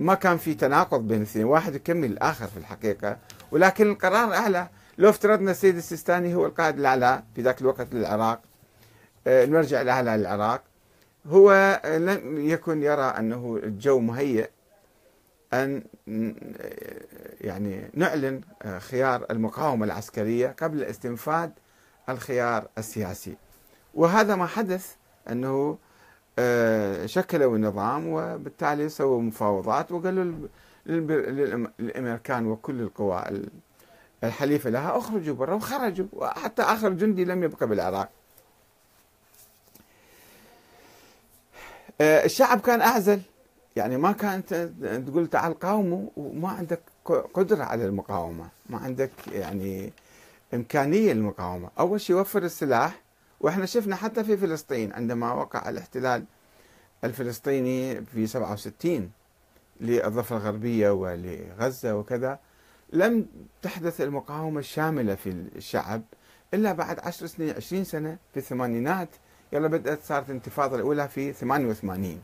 ما 0.00 0.14
كان 0.14 0.36
في 0.36 0.54
تناقض 0.54 1.08
بين 1.08 1.16
الاثنين 1.16 1.44
واحد 1.44 1.74
يكمل 1.74 2.04
الآخر 2.12 2.46
في 2.46 2.56
الحقيقة 2.56 3.18
ولكن 3.52 3.90
القرار 3.90 4.34
أعلى. 4.34 4.68
لو 4.98 5.10
افترضنا 5.10 5.50
السيد 5.50 5.76
السيستاني 5.76 6.34
هو 6.34 6.46
القائد 6.46 6.78
الأعلى 6.78 7.22
في 7.34 7.42
ذاك 7.42 7.60
الوقت 7.60 7.94
للعراق. 7.94 8.40
آه، 9.26 9.44
المرجع 9.44 9.80
الأعلى 9.80 10.16
للعراق 10.16 10.62
هو 11.26 11.80
لم 11.84 12.48
يكن 12.48 12.82
يرى 12.82 13.02
أنه 13.02 13.60
الجو 13.62 14.00
مهيئ 14.00 14.48
أن 15.52 15.82
يعني 17.40 17.90
نعلن 17.94 18.40
خيار 18.78 19.26
المقاومة 19.30 19.84
العسكرية 19.84 20.54
قبل 20.62 20.82
استنفاد 20.84 21.52
الخيار 22.08 22.68
السياسي. 22.78 23.36
وهذا 23.94 24.36
ما 24.36 24.46
حدث 24.46 24.94
أنه 25.30 25.78
آه، 26.38 27.06
شكلوا 27.06 27.56
النظام 27.56 28.08
وبالتالي 28.08 28.88
سووا 28.88 29.22
مفاوضات 29.22 29.92
وقالوا 29.92 30.48
للأمريكان 30.86 32.46
وكل 32.46 32.80
القوى 32.80 33.24
الحليفة 34.24 34.70
لها 34.70 34.98
أخرجوا 34.98 35.34
برا 35.34 35.54
وخرجوا 35.54 36.06
وحتى 36.12 36.62
آخر 36.62 36.88
جندي 36.88 37.24
لم 37.24 37.42
يبقى 37.44 37.66
بالعراق. 37.66 38.08
آه، 42.00 42.24
الشعب 42.24 42.60
كان 42.60 42.80
أعزل. 42.80 43.20
يعني 43.76 43.96
ما 43.96 44.12
كان 44.12 44.44
تقول 45.06 45.26
تعال 45.26 45.58
قاوموا 45.58 46.08
وما 46.16 46.48
عندك 46.48 46.80
قدرة 47.34 47.64
على 47.64 47.86
المقاومة، 47.86 48.48
ما 48.70 48.78
عندك 48.78 49.10
يعني 49.32 49.92
إمكانية 50.54 51.12
للمقاومة، 51.12 51.70
أول 51.78 52.00
شيء 52.00 52.16
وفر 52.16 52.42
السلاح 52.42 53.00
وإحنا 53.40 53.66
شفنا 53.66 53.96
حتى 53.96 54.24
في 54.24 54.36
فلسطين 54.36 54.92
عندما 54.92 55.32
وقع 55.32 55.68
الاحتلال 55.68 56.24
الفلسطيني 57.04 58.04
في 58.04 58.26
67 58.26 59.10
للضفة 59.80 60.36
الغربية 60.36 60.90
ولغزة 60.90 61.94
وكذا 61.96 62.38
لم 62.94 63.26
تحدث 63.62 64.00
المقاومة 64.00 64.58
الشاملة 64.60 65.14
في 65.14 65.30
الشعب 65.56 66.02
إلا 66.54 66.72
بعد 66.72 66.98
عشر 66.98 67.26
سنين 67.26 67.54
عشرين 67.56 67.84
سنة 67.84 68.18
في 68.32 68.36
الثمانينات. 68.36 69.08
يلا 69.52 69.68
بدأت 69.68 70.02
صارت 70.02 70.28
الانتفاضة 70.30 70.76
الأولى 70.76 71.08
في 71.08 71.32
88 71.32 72.22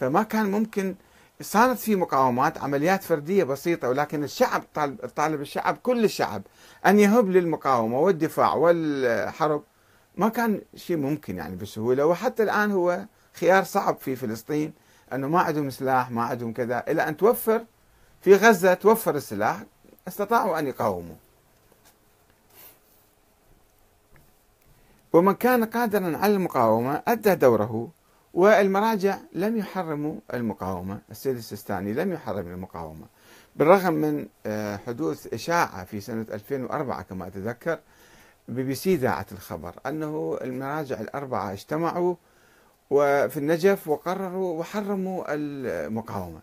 فما 0.00 0.22
كان 0.22 0.50
ممكن 0.50 0.94
صارت 1.40 1.78
في 1.78 1.96
مقاومات 1.96 2.58
عمليات 2.58 3.02
فردية 3.02 3.44
بسيطة 3.44 3.88
ولكن 3.88 4.24
الشعب 4.24 4.64
طالب, 4.74 4.96
طالب 5.16 5.40
الشعب 5.40 5.76
كل 5.76 6.04
الشعب 6.04 6.42
أن 6.86 6.98
يهب 6.98 7.28
للمقاومة 7.30 7.98
والدفاع 8.00 8.54
والحرب 8.54 9.62
ما 10.16 10.28
كان 10.28 10.60
شيء 10.76 10.96
ممكن 10.96 11.36
يعني 11.36 11.56
بسهولة. 11.56 12.06
وحتى 12.06 12.42
الآن 12.42 12.70
هو 12.70 13.04
خيار 13.34 13.64
صعب 13.64 13.96
في 13.96 14.16
فلسطين 14.16 14.72
أنه 15.12 15.28
ما 15.28 15.40
عندهم 15.40 15.70
سلاح 15.70 16.10
ما 16.10 16.22
عندهم 16.22 16.52
كذا 16.52 16.84
إلى 16.88 17.08
أن 17.08 17.16
توفر 17.16 17.64
في 18.20 18.34
غزة 18.34 18.74
توفر 18.74 19.14
السلاح. 19.14 19.64
استطاعوا 20.08 20.58
أن 20.58 20.66
يقاوموا. 20.66 21.14
ومن 25.12 25.34
كان 25.34 25.64
قادرا 25.64 26.16
على 26.16 26.32
المقاومة 26.34 27.02
أدى 27.08 27.34
دوره 27.34 27.88
والمراجع 28.34 29.18
لم 29.32 29.56
يحرموا 29.56 30.14
المقاومة 30.34 31.00
السيد 31.10 31.36
السيستاني 31.36 31.92
لم 31.92 32.12
يحرم 32.12 32.46
المقاومة. 32.48 33.06
بالرغم 33.56 33.94
من 33.94 34.26
آه، 34.46 34.76
حدوث 34.76 35.34
إشاعة 35.34 35.84
في 35.84 36.00
سنة 36.00 36.26
2004 36.32 37.02
كما 37.02 37.26
أتذكر 37.26 37.78
بي 38.48 38.62
بي 38.62 38.74
سي 38.74 38.96
ذاعت 38.96 39.32
الخبر 39.32 39.74
أنه 39.86 40.38
المراجع 40.42 41.00
الأربعة 41.00 41.52
اجتمعوا 41.52 42.14
وفي 42.90 43.36
النجف 43.36 43.88
وقرروا 43.88 44.60
وحرموا 44.60 45.24
المقاومة. 45.28 46.40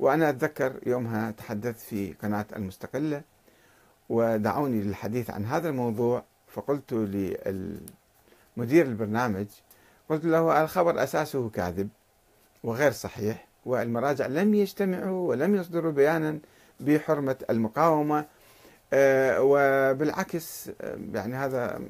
وأنا 0.00 0.30
أتذكر 0.30 0.80
يومها 0.86 1.30
تحدثت 1.30 1.80
في 1.80 2.12
قناة 2.12 2.46
المستقلة 2.56 3.22
ودعوني 4.08 4.82
للحديث 4.82 5.30
عن 5.30 5.44
هذا 5.44 5.68
الموضوع 5.68 6.24
فقلت 6.48 6.92
للمدير 6.92 8.86
البرنامج 8.86 9.46
قلت 10.08 10.24
له 10.24 10.62
الخبر 10.62 11.02
أساسه 11.02 11.50
كاذب 11.50 11.88
وغير 12.64 12.92
صحيح 12.92 13.46
والمراجع 13.66 14.26
لم 14.26 14.54
يجتمعوا 14.54 15.28
ولم 15.28 15.54
يصدروا 15.54 15.92
بيانا 15.92 16.38
بحرمة 16.80 17.36
المقاومة 17.50 18.26
آه، 18.92 19.38
وبالعكس 19.42 20.70
آه، 20.80 20.98
يعني 21.14 21.34
هذا 21.34 21.80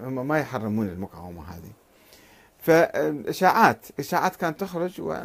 هم 0.00 0.28
ما 0.28 0.38
يحرمون 0.38 0.86
المقاومة 0.86 1.42
هذه. 1.42 1.72
فإشاعات 2.58 3.86
إشاعات 3.98 4.36
كانت 4.36 4.60
تخرج 4.60 5.00
و 5.00 5.16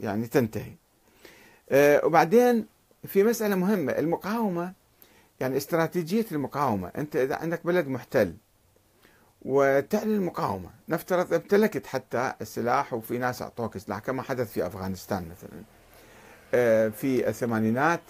يعني 0.00 0.26
تنتهي. 0.26 0.72
آه، 1.70 2.06
وبعدين 2.06 2.66
في 3.06 3.24
مسألة 3.24 3.54
مهمة 3.54 3.92
المقاومة 3.92 4.72
يعني 5.40 5.56
استراتيجية 5.56 6.26
المقاومة. 6.32 6.88
أنت 6.88 7.16
إذا 7.16 7.36
عندك 7.36 7.66
بلد 7.66 7.88
محتل 7.88 8.34
وتعلن 9.42 10.14
المقاومة 10.14 10.70
نفترض 10.88 11.34
امتلكت 11.34 11.86
حتى 11.86 12.32
السلاح 12.40 12.94
وفي 12.94 13.18
ناس 13.18 13.42
أعطوك 13.42 13.78
سلاح 13.78 13.98
كما 13.98 14.22
حدث 14.22 14.52
في 14.52 14.66
أفغانستان 14.66 15.28
مثلا. 15.28 15.62
في 16.90 17.28
الثمانينات 17.28 18.00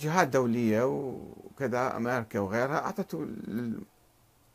جهات 0.00 0.28
دولية 0.28 0.86
وكذا 0.86 1.96
أمريكا 1.96 2.38
وغيرها 2.38 2.78
أعطته 2.78 3.26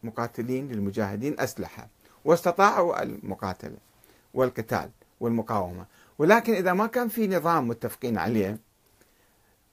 للمقاتلين 0.04 0.72
للمجاهدين 0.72 1.40
أسلحة 1.40 1.88
واستطاعوا 2.26 3.04
المقاتلة 3.04 3.78
والقتال. 4.34 4.90
والمقاومة. 5.22 5.86
ولكن 6.18 6.54
إذا 6.54 6.74
ما 6.74 6.88
كان 6.88 7.08
في 7.08 7.28
نظام 7.28 7.68
متفقين 7.68 8.18
عليه 8.18 8.58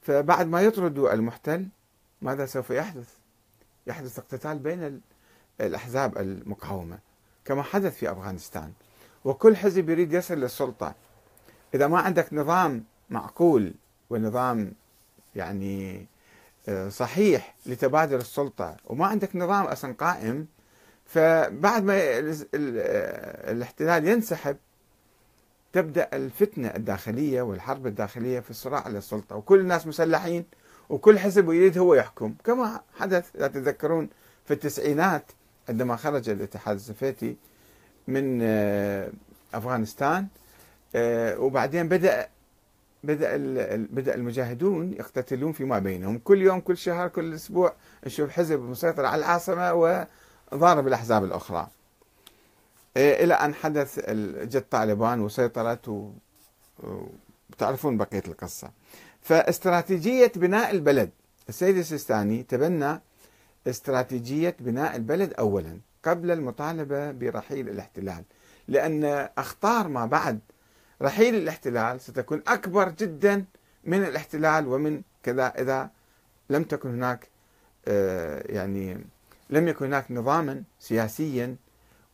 فبعد 0.02 0.46
ما 0.46 0.62
يطردوا 0.62 1.12
المحتل 1.12 1.68
ماذا 2.22 2.46
سوف 2.46 2.70
يحدث؟ 2.70 3.08
يحدث 3.86 4.18
اقتتال 4.18 4.58
بين 4.58 5.00
الأحزاب 5.60 6.18
المقاومة 6.18 6.98
كما 7.44 7.62
حدث 7.62 7.96
في 7.96 8.10
أفغانستان. 8.10 8.72
وكل 9.24 9.56
حزب 9.56 9.88
يريد 9.90 10.12
يصل 10.12 10.34
للسلطة. 10.34 10.94
إذا 11.74 11.86
ما 11.86 11.98
عندك 11.98 12.32
نظام 12.32 12.84
معقول 13.10 13.74
ونظام 14.10 14.72
يعني 15.36 16.06
آه، 16.68 16.88
صحيح 16.88 17.54
لتبادل 17.66 18.16
السلطة 18.16 18.76
وما 18.84 19.06
عندك 19.06 19.36
نظام 19.36 19.64
أصلا 19.64 19.94
قائم 19.94 20.46
فبعد 21.06 21.84
ما 21.84 21.94
الاحتلال 23.50 24.08
ينسحب 24.08 24.56
تبدأ 25.78 26.08
الفتنة 26.12 26.68
الداخلية 26.68 27.42
والحرب 27.42 27.86
الداخلية 27.86 28.40
في 28.40 28.50
الصراع 28.50 28.80
على 28.80 28.98
السلطة 28.98 29.36
وكل 29.36 29.60
الناس 29.60 29.86
مسلحين 29.86 30.44
وكل 30.88 31.18
حزب 31.18 31.52
يريد 31.52 31.78
هو 31.78 31.94
يحكم. 31.94 32.34
كما 32.44 32.80
حدث 32.98 33.36
إذا 33.36 33.46
تتذكرون 33.46 34.08
في 34.44 34.54
التسعينات 34.54 35.32
عندما 35.68 35.96
خرج 35.96 36.28
الاتحاد 36.28 36.76
السوفيتي 36.76 37.36
من 38.08 38.38
آه، 38.42 39.10
أفغانستان 39.54 40.26
آه، 40.94 41.38
وبعدين 41.38 41.88
بدأ 41.88 42.28
بدأ 43.04 43.36
بدأ 43.76 44.14
المجاهدون 44.14 44.92
يقتتلون 44.92 45.52
فيما 45.52 45.78
بينهم. 45.78 46.18
كل 46.18 46.42
يوم 46.42 46.60
كل 46.60 46.76
شهر 46.76 47.08
كل 47.08 47.34
أسبوع 47.34 47.72
نشوف 48.06 48.30
حزب 48.30 48.60
مسيطر 48.60 49.04
على 49.04 49.18
العاصمة 49.18 49.74
وضارب 50.52 50.86
الأحزاب 50.86 51.24
الأخرى. 51.24 51.68
إلى 52.98 53.34
أن 53.34 53.54
حدث 53.54 54.00
جت 54.44 54.64
طالبان 54.70 55.20
وسيطرت 55.20 56.10
وتعرفون 57.52 57.96
بقية 57.96 58.22
القصة. 58.28 58.70
فاستراتيجية 59.22 60.32
بناء 60.36 60.70
البلد. 60.70 61.10
السيد 61.48 61.76
السيستاني 61.76 62.42
تبنى 62.42 63.00
استراتيجية 63.66 64.56
بناء 64.60 64.96
البلد 64.96 65.32
أولا 65.34 65.78
قبل 66.04 66.30
المطالبة 66.30 67.10
برحيل 67.10 67.68
الاحتلال 67.68 68.24
لأن 68.68 69.28
أخطار 69.38 69.88
ما 69.88 70.06
بعد 70.06 70.38
رحيل 71.02 71.34
الاحتلال 71.34 72.00
ستكون 72.00 72.42
أكبر 72.48 72.88
جدا 72.88 73.44
من 73.84 74.04
الاحتلال 74.04 74.68
ومن 74.68 75.02
كذا 75.22 75.46
إذا 75.46 75.90
لم 76.50 76.62
تكن 76.62 76.88
هناك 76.88 77.28
آه، 77.88 78.42
يعني 78.52 78.98
لم 79.50 79.68
يكن 79.68 79.84
هناك 79.86 80.10
نظاما 80.10 80.62
سياسيا 80.80 81.56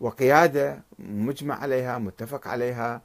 وقيادة 0.00 0.78
مجمع 0.98 1.54
عليها 1.62 1.98
متفق 1.98 2.48
عليها 2.48 3.00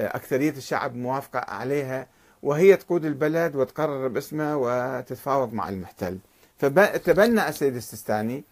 آه، 0.00 0.16
أكثرية 0.16 0.50
الشعب 0.50 0.96
موافقة 0.96 1.54
عليها 1.54 2.06
وهي 2.42 2.76
تقود 2.76 3.04
البلد 3.04 3.56
وتقرر 3.56 4.08
باسمه 4.08 4.56
وتتفاوض 4.56 5.52
مع 5.52 5.68
المحتل. 5.68 6.18
فتبنى 6.58 7.48
السيد 7.48 7.76
السيستاني 7.76 8.44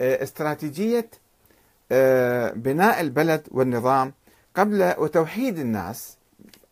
آه، 0.00 0.22
استراتيجية 0.22 1.10
بناء 2.54 3.00
البلد 3.00 3.48
والنظام 3.50 4.12
قبل 4.54 4.94
وتوحيد 4.98 5.58
الناس 5.58 6.16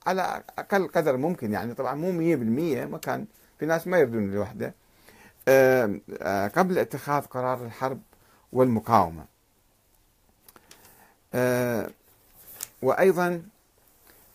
على 0.07 0.43
أقل 0.59 0.89
قدر 0.89 1.17
ممكن 1.17 1.53
يعني 1.53 1.75
طبعا 1.75 1.95
مو 1.95 2.13
100% 2.13 2.87
ما 2.87 2.99
كان 2.99 3.27
في 3.59 3.67
ناس 3.67 3.87
ما 3.87 3.99
يردون 3.99 4.33
الوحدة 4.33 4.75
آه، 5.49 6.49
قبل 6.57 6.79
اتخاذ 6.79 7.23
قرار 7.23 7.65
الحرب 7.65 8.01
والمقاومة. 8.53 9.25
آه، 11.35 11.91
وأيضا 12.83 13.43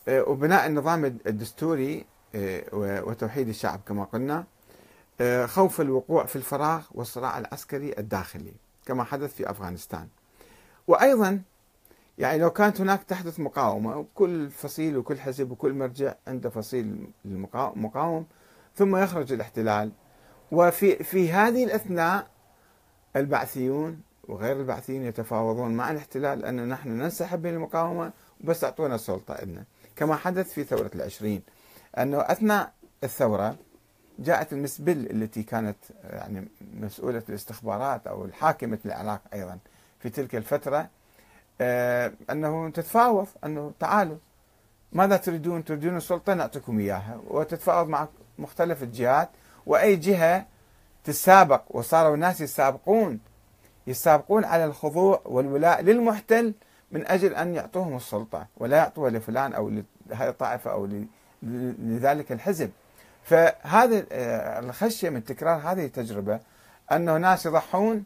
آه، 0.08 0.24
وبناء 0.30 0.68
النظام 0.68 1.06
الدستوري 1.06 2.06
وتوحيد 2.74 3.48
الشعب 3.48 3.80
كما 3.88 4.04
قلنا 4.04 4.44
خوف 5.46 5.82
الوقوع 5.82 6.26
في 6.26 6.36
الفراغ 6.36 6.86
والصراع 6.92 7.38
العسكري 7.38 7.94
الداخلي 7.98 8.54
كما 8.86 9.04
حدث 9.04 9.34
في 9.34 9.50
أفغانستان. 9.50 10.08
وأيضا 10.88 11.42
يعني 12.18 12.38
لو 12.38 12.50
كانت 12.50 12.82
هناك 12.82 13.04
تحدث 13.04 13.40
مقاومة 13.40 13.98
وكل 13.98 14.50
فصيل 14.50 14.98
وكل 14.98 15.20
حزب 15.20 15.52
وكل 15.52 15.74
مرجع 15.74 16.14
عنده 16.28 16.50
فصيل 16.50 17.08
مقاوم 17.76 18.26
ثم 18.76 18.96
يخرج 18.96 19.34
الاحتلال. 19.34 19.92
وفي 20.52 21.04
في 21.04 21.32
هذه 21.32 21.64
الأثناء 21.64 22.28
البعثيون 23.16 24.02
وغير 24.28 24.60
البعثيين 24.60 25.04
يتفاوضون 25.04 25.72
مع 25.72 25.92
الاحتلال 25.92 26.46
أن 26.46 26.70
نحن 26.70 26.90
ننسحب 26.90 27.48
من 27.48 27.54
المقاومة 27.54 28.12
وبس 28.44 28.64
أعطونا 28.64 28.96
السلطة 28.96 29.44
لنا 29.44 29.64
كما 29.96 30.16
حدث 30.16 30.54
في 30.54 30.64
ثورة 30.64 30.92
العشرين 30.96 31.42
أنه 31.98 32.18
أثناء 32.22 32.74
الثورة 33.04 33.56
جاءت 34.20 34.54
المسبل 34.54 35.12
التي 35.12 35.44
كانت 35.44 35.78
يعني 36.04 36.48
مسؤولة 36.82 37.24
الاستخبارات 37.30 38.08
أو 38.08 38.26
الحاكمة 38.26 38.80
العراق 38.86 39.22
أيضا 39.34 39.58
في 40.00 40.10
تلك 40.10 40.36
الفترة 40.36 40.90
آه، 41.62 42.12
أنه 42.30 42.70
تتفاوض 42.70 43.28
أنه 43.46 43.72
تعالوا 43.80 44.18
ماذا 44.92 45.18
تريدون؟ 45.18 45.64
تريدون 45.64 45.98
السلطة؟ 45.98 46.34
نعطيكم 46.34 46.80
إياها. 46.80 47.22
وتتفاوض 47.28 47.88
مع 47.88 48.08
مختلف 48.40 48.84
الجهات 48.84 49.30
وأي 49.66 49.96
جهة 49.96 50.46
تسابق 51.04 51.62
وصاروا 51.70 52.16
الناس 52.16 52.42
يسابقون 52.42 53.20
يسابقون 53.88 54.46
على 54.46 54.66
الخضوع 54.66 55.22
والولاء 55.26 55.82
للمحتل 55.82 56.54
من 56.92 57.08
أجل 57.08 57.36
أن 57.36 57.56
يعطوهم 57.56 57.96
السلطة 57.96 58.48
ولا 58.58 58.78
يعطوها 58.78 59.10
لفلان 59.10 59.54
أو 59.54 59.70
لهذه 59.70 60.30
الطائفة 60.30 60.72
أو 60.72 60.90
لذلك 61.80 62.32
الحزب. 62.32 62.72
فهذا 63.24 64.06
آه، 64.12 64.60
الخشية 64.60 65.10
من 65.10 65.24
تكرار 65.26 65.60
هذه 65.60 65.86
التجربة 65.86 66.40
أنه 66.92 67.18
ناس 67.18 67.46
يضحون 67.46 68.04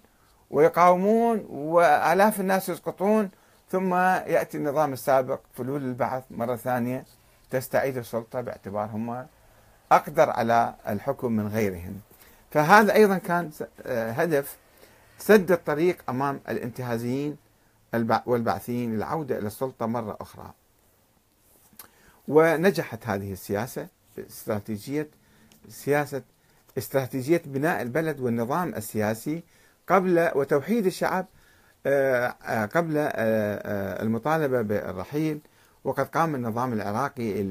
ويقاومون 0.51 1.45
وآلاف 1.49 2.39
الناس 2.39 2.69
يسقطون 2.69 3.29
ثم 3.71 3.93
يأتي 3.95 4.57
النظام 4.57 4.93
السابق 4.93 5.39
فلول 5.53 5.81
البعث 5.81 6.23
مرة 6.31 6.55
ثانية 6.55 7.05
تستعيد 7.51 7.97
السلطة 7.97 8.41
باعتبارهم 8.41 9.25
أقدر 9.91 10.29
على 10.29 10.73
الحكم 10.87 11.31
من 11.31 11.47
غيرهم. 11.47 12.01
فهذا 12.51 12.93
أيضا 12.93 13.17
كان 13.17 13.51
آه، 13.85 14.11
هدف 14.11 14.57
سد 15.17 15.51
الطريق 15.51 15.97
أمام 16.09 16.39
الانتهازيين 16.49 17.37
والبعثيين 18.25 18.95
للعودة 18.95 19.37
إلى 19.37 19.47
السلطة 19.47 19.85
مرة 19.85 20.17
أخرى. 20.21 20.53
ونجحت 22.27 23.07
هذه 23.07 23.33
السياسة 23.33 23.87
استراتيجية 24.19 25.09
سياسة 25.69 26.21
استراتيجية 26.77 27.41
بناء 27.45 27.81
البلد 27.81 28.19
والنظام 28.19 28.75
السياسي 28.75 29.43
قبل 29.87 30.31
وتوحيد 30.35 30.85
الشعب 30.85 31.25
آه، 31.85 32.35
آه، 32.45 32.65
قبل 32.65 32.93
آه، 32.97 34.03
المطالبة 34.03 34.61
بالرحيل. 34.61 35.39
وقد 35.83 36.05
قام 36.05 36.35
النظام 36.35 36.73
العراقي 36.73 37.41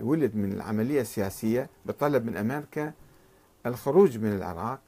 الولد 0.00 0.36
من 0.36 0.52
العملية 0.52 1.00
السياسية 1.00 1.68
بطلب 1.86 2.26
من 2.26 2.36
أمريكا 2.36 2.92
الخروج 3.66 4.18
من 4.18 4.32
العراق 4.32 4.80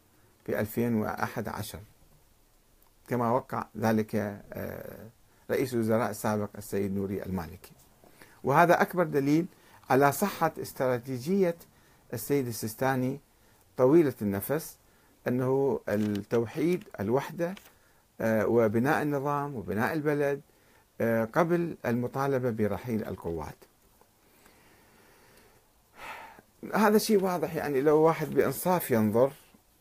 في 0.46 0.60
2011 0.60 1.78
كما 3.08 3.30
وقع 3.30 3.66
ذلك 3.76 4.42
رئيس 5.50 5.74
الوزراء 5.74 6.10
السابق 6.10 6.50
السيد 6.58 6.94
نوري 6.94 7.22
المالكي. 7.22 7.72
وهذا 8.44 8.82
أكبر 8.82 9.04
دليل 9.04 9.46
على 9.90 10.12
صحة 10.12 10.52
استراتيجية 10.62 11.56
السيد 12.14 12.46
السيستاني 12.46 13.20
طويلة 13.76 14.14
النفس 14.22 14.76
أنه 15.28 15.80
التوحيد 15.88 16.84
الوحدة 17.00 17.54
آه، 18.20 18.46
وبناء 18.46 19.02
النظام 19.02 19.54
وبناء 19.54 19.92
البلد 19.92 20.40
آه، 21.00 21.24
قبل 21.24 21.76
المطالبة 21.86 22.50
برحيل 22.50 23.04
القوات. 23.04 23.54
هذا 26.74 26.98
شيء 26.98 27.22
واضح 27.22 27.54
يعني 27.54 27.80
لو 27.80 27.96
واحد 27.96 28.30
بإنصاف 28.30 28.90
ينظر 28.90 29.32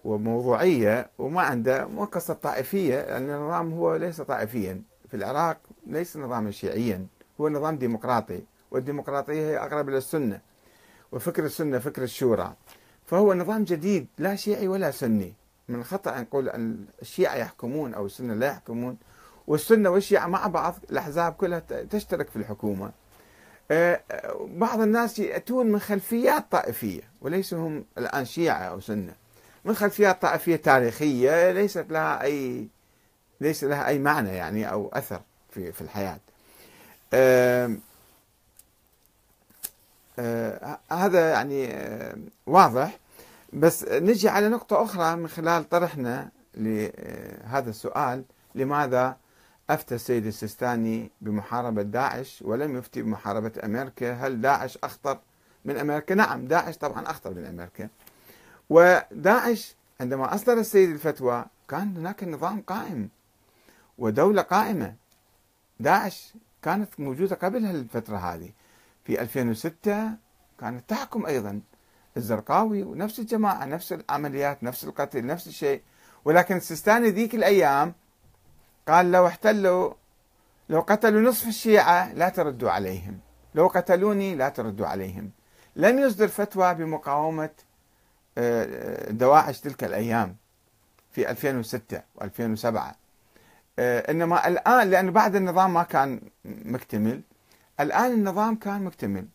وموضوعية 0.08 1.10
وما 1.18 1.42
عنده 1.42 1.88
مو 1.88 2.06
قصة 2.06 2.34
طائفية 2.34 2.96
لأن 2.96 3.08
يعني 3.08 3.36
النظام 3.36 3.74
هو 3.74 3.96
ليس 3.96 4.22
طائفيا. 4.22 4.82
في 5.10 5.18
العراق 5.18 5.58
ليس 5.88 6.18
نظاما 6.18 6.52
شيعيا 6.52 7.06
هو 7.42 7.50
نظام 7.50 7.78
ديمقراطي 7.78 8.44
والديمقراطية 8.72 9.34
هي 9.34 9.58
أقرب 9.58 9.90
إلى 9.90 9.98
السنة. 9.98 10.42
وفكر 11.12 11.46
السنة 11.46 11.80
فكر 11.80 12.04
الشورى. 12.04 12.54
فهو 13.06 13.34
نظام 13.34 13.64
جديد 13.64 14.08
لا 14.18 14.36
شيعي 14.36 14.68
ولا 14.68 14.92
سني. 14.92 15.34
من 15.68 15.80
الخطأ 15.80 16.18
أن 16.18 16.22
نقول 16.22 16.50
أن 16.50 16.86
الشيعة 17.02 17.36
يحكمون 17.36 17.94
أو 17.94 18.06
السنة 18.06 18.34
لا 18.34 18.48
يحكمون. 18.48 18.98
والسنة 19.48 19.90
والشيعة 19.90 20.28
مع 20.28 20.48
بعض 20.48 20.76
الأحزاب 20.92 21.34
كلها 21.34 21.60
تشترك 21.90 22.30
في 22.30 22.36
الحكومة. 22.36 22.92
آه، 23.72 24.02
بعض 24.40 24.82
الناس 24.82 25.20
يأتون 25.20 25.72
من 25.72 25.80
خلفيات 25.80 26.52
طائفية 26.52 27.02
وليسوا 27.22 27.68
هم 27.68 27.86
الآن 27.98 28.26
شيعة 28.26 28.64
أو 28.64 28.80
سنة. 28.80 29.27
من 29.68 29.76
خلفيات 29.76 30.22
طائفية 30.22 30.56
تاريخية 30.56 31.52
ليست 31.52 31.86
لها 31.90 32.24
أي 32.24 32.68
ليس 33.42 33.64
لها 33.64 33.88
أي 33.88 34.00
معنى 34.00 34.30
يعني 34.30 34.72
أو 34.72 34.90
أثر 34.94 35.22
في 35.50 35.72
في 35.72 35.82
الحياة. 35.82 36.20
آه 37.14 37.78
هذا 40.92 41.30
يعني 41.30 41.74
آه 41.74 42.16
واضح. 42.46 42.98
بس 43.54 43.86
نجي 43.92 44.30
على 44.30 44.50
نقطة 44.50 44.84
أخرى 44.84 45.16
من 45.16 45.28
خلال 45.28 45.70
طرحنا 45.70 46.30
لهذا 46.56 47.70
السؤال 47.70 48.24
لماذا 48.56 49.18
أفتى 49.70 49.96
السيد 49.96 50.26
السيستاني 50.26 51.12
بمحاربة 51.22 51.82
داعش 51.82 52.42
ولم 52.46 52.78
يفتي 52.78 53.02
بمحاربة 53.02 53.52
أمريكا؟ 53.64 54.14
هل 54.14 54.42
داعش 54.42 54.78
أخطر 54.84 55.20
من 55.66 55.78
أمريكا؟ 55.78 56.16
نعم 56.16 56.48
داعش 56.48 56.78
طبعا 56.78 57.10
أخطر 57.12 57.34
من 57.34 57.46
أمريكا. 57.46 57.90
وداعش 58.70 59.76
عندما 60.00 60.36
أصدر 60.36 60.54
السيد 60.54 60.90
الفتوى 60.90 61.46
كان 61.68 61.98
هناك 61.98 62.24
نظام 62.24 62.62
قائم 62.62 63.10
ودولة 63.98 64.42
قائمة. 64.42 64.96
داعش 65.80 66.34
كانت 66.62 67.00
موجودة 67.00 67.36
قبل 67.36 67.66
هالفترة 67.66 68.18
هذه. 68.18 68.50
في 69.06 69.22
2006 69.22 70.12
كانت 70.60 70.90
تحكم 70.90 71.26
أيضا. 71.26 71.62
الزرقاوي 72.18 72.84
ونفس 72.84 73.20
الجماعة 73.20 73.66
نفس 73.66 73.94
العمليات 73.94 74.64
نفس 74.64 74.84
القتل 74.84 75.26
نفس 75.26 75.48
الشيء. 75.48 75.82
ولكن 76.26 76.56
السيستاني 76.56 77.10
ذيك 77.10 77.36
الأيام 77.36 77.94
قال 78.88 79.12
لو 79.12 79.28
احتلوا 79.28 79.94
لو 80.70 80.80
قتلوا 80.80 81.22
نصف 81.22 81.48
الشيعة 81.48 82.14
لا 82.14 82.30
تردوا 82.30 82.72
عليهم. 82.72 83.20
لو 83.56 83.68
قتلوني 83.68 84.36
لا 84.36 84.50
تردوا 84.50 84.88
عليهم. 84.88 85.32
لم 85.76 86.00
يصدر 86.00 86.28
فتوى 86.28 86.74
بمقاومة 86.74 87.50
دواعش 89.10 89.60
تلك 89.60 89.84
الأيام 89.84 90.36
في 91.12 91.30
2006 91.32 92.02
و2007 92.22 92.78
إنما 93.80 94.48
الآن 94.48 94.90
لأن 94.90 95.12
بعد 95.12 95.36
النظام 95.36 95.74
ما 95.74 95.84
كان 95.84 96.22
مكتمل 96.46 97.22
الآن 97.80 98.12
النظام 98.12 98.56
كان 98.56 98.84
مكتمل 98.84 99.28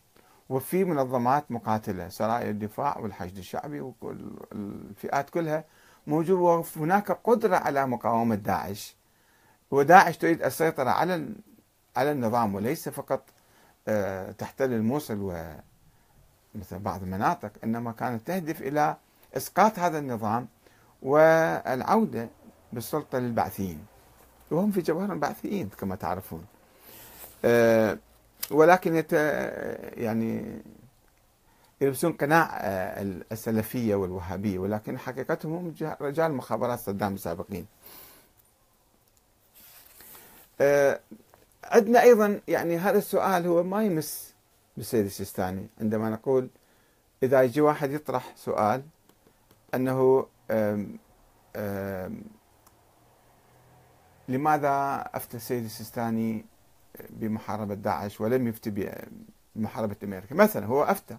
وفي 0.49 0.83
منظمات 0.83 1.51
مقاتلة 1.51 2.09
سرايا 2.09 2.49
الدفاع 2.49 2.97
والحشد 2.97 3.37
الشعبي 3.37 3.93
والفئات 4.01 5.29
كلها 5.29 5.63
موجودة 6.07 6.63
وهناك 6.77 7.11
قدرة 7.11 7.55
على 7.55 7.87
مقاومة 7.87 8.35
داعش. 8.35 8.95
وداعش 9.71 10.17
تريد 10.17 10.43
السيطرة 10.43 10.89
على 10.89 11.29
على 11.95 12.11
النظام 12.11 12.55
وليس 12.55 12.89
فقط 12.89 13.29
آه، 13.87 14.31
تحتل 14.31 14.73
الموصل 14.73 15.17
و 15.21 15.55
مثل 16.55 16.79
بعض 16.79 17.03
المناطق 17.03 17.51
إنما 17.63 17.91
كانت 17.91 18.27
تهدف 18.27 18.61
إلى 18.61 18.95
إسقاط 19.37 19.79
هذا 19.79 19.99
النظام 19.99 20.47
والعودة 21.01 22.27
بالسلطه 22.73 23.19
للبعثيين. 23.19 23.85
وهم 24.51 24.71
في 24.71 24.81
جوهرهم 24.81 25.19
بعثيين 25.19 25.69
كما 25.79 25.95
تعرفون. 25.95 26.45
آه، 27.45 27.97
ولكن 28.51 28.95
يت 28.95 29.13
يعني 29.97 30.61
يلبسون 31.81 32.13
قناع 32.13 32.57
آه، 32.61 33.01
السلفية 33.31 33.95
والوهابية 33.95 34.59
ولكن 34.59 34.97
حقيقتهم 34.97 35.53
هم 35.53 35.75
رجال 36.01 36.33
مخابرات 36.33 36.79
صدام 36.79 37.13
السابقين 37.13 37.65
آه، 40.61 40.99
عندنا 41.63 42.01
أيضا 42.01 42.39
يعني 42.47 42.77
هذا 42.77 42.97
السؤال 42.97 43.47
هو 43.47 43.63
ما 43.63 43.83
يمس 43.83 44.32
بالسيد 44.77 45.05
السيستاني. 45.05 45.67
عندما 45.81 46.09
نقول 46.09 46.49
إذا 47.23 47.41
يجي 47.41 47.61
واحد 47.61 47.91
يطرح 47.91 48.33
سؤال 48.35 48.83
أنه 49.75 50.27
آم 50.51 50.99
آم 51.55 52.23
لماذا 54.27 55.05
أفتى 55.13 55.37
السيد 55.37 55.63
السيستاني 55.63 56.45
بمحاربة 57.09 57.73
داعش 57.73 58.21
ولم 58.21 58.47
يفتي 58.47 58.91
بمحاربة 59.55 59.95
أمريكا؟ 60.03 60.35
مثلا 60.35 60.65
هو 60.65 60.83
أفتى 60.83 61.17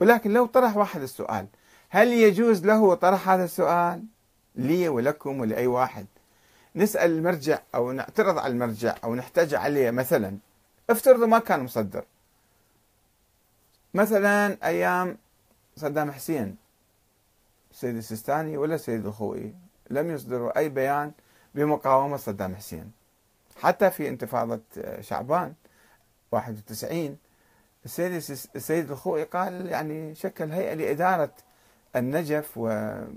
ولكن 0.00 0.32
لو 0.32 0.46
طرح 0.46 0.76
واحد 0.76 1.02
السؤال 1.02 1.46
هل 1.88 2.08
يجوز 2.08 2.66
له 2.66 2.94
طرح 2.94 3.28
هذا 3.28 3.44
السؤال 3.44 4.04
لي 4.56 4.88
ولكم 4.88 5.40
ولأي 5.40 5.66
واحد؟ 5.66 6.06
نسأل 6.76 7.10
المرجع 7.10 7.58
أو 7.74 7.92
نعترض 7.92 8.38
على 8.38 8.52
المرجع 8.52 8.94
أو 9.04 9.14
نحتاج 9.14 9.54
عليه 9.54 9.90
مثلا. 9.90 10.38
افترضوا 10.90 11.26
ما 11.26 11.38
كان 11.38 11.60
مصدر. 11.60 12.04
مثلا 13.94 14.58
أيام 14.64 15.18
صدام 15.76 16.12
حسين 16.12 16.56
السيد 17.70 17.96
السيستاني 17.96 18.56
ولا 18.56 18.74
السيد 18.74 19.06
الخوئي 19.06 19.54
لم 19.90 20.10
يصدروا 20.10 20.58
أي 20.58 20.68
بيان 20.68 21.12
بمقاومة 21.54 22.16
صدام 22.16 22.56
حسين 22.56 22.92
حتى 23.62 23.90
في 23.90 24.08
انتفاضة 24.08 24.60
شعبان 25.00 25.54
91 26.32 27.16
السيد 27.84 28.12
السيد 28.56 28.90
الخوئي 28.90 29.24
قال 29.24 29.66
يعني 29.66 30.14
شكل 30.14 30.52
هيئة 30.52 30.74
لإدارة 30.74 31.32
النجف 31.96 32.58
ولم 32.58 33.14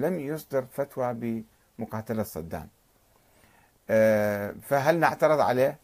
يصدر 0.00 0.64
فتوى 0.72 1.44
بمقاتلة 1.78 2.22
صدام 2.22 2.68
آه، 3.90 4.54
فهل 4.62 4.98
نعترض 5.00 5.40
عليه؟ 5.40 5.78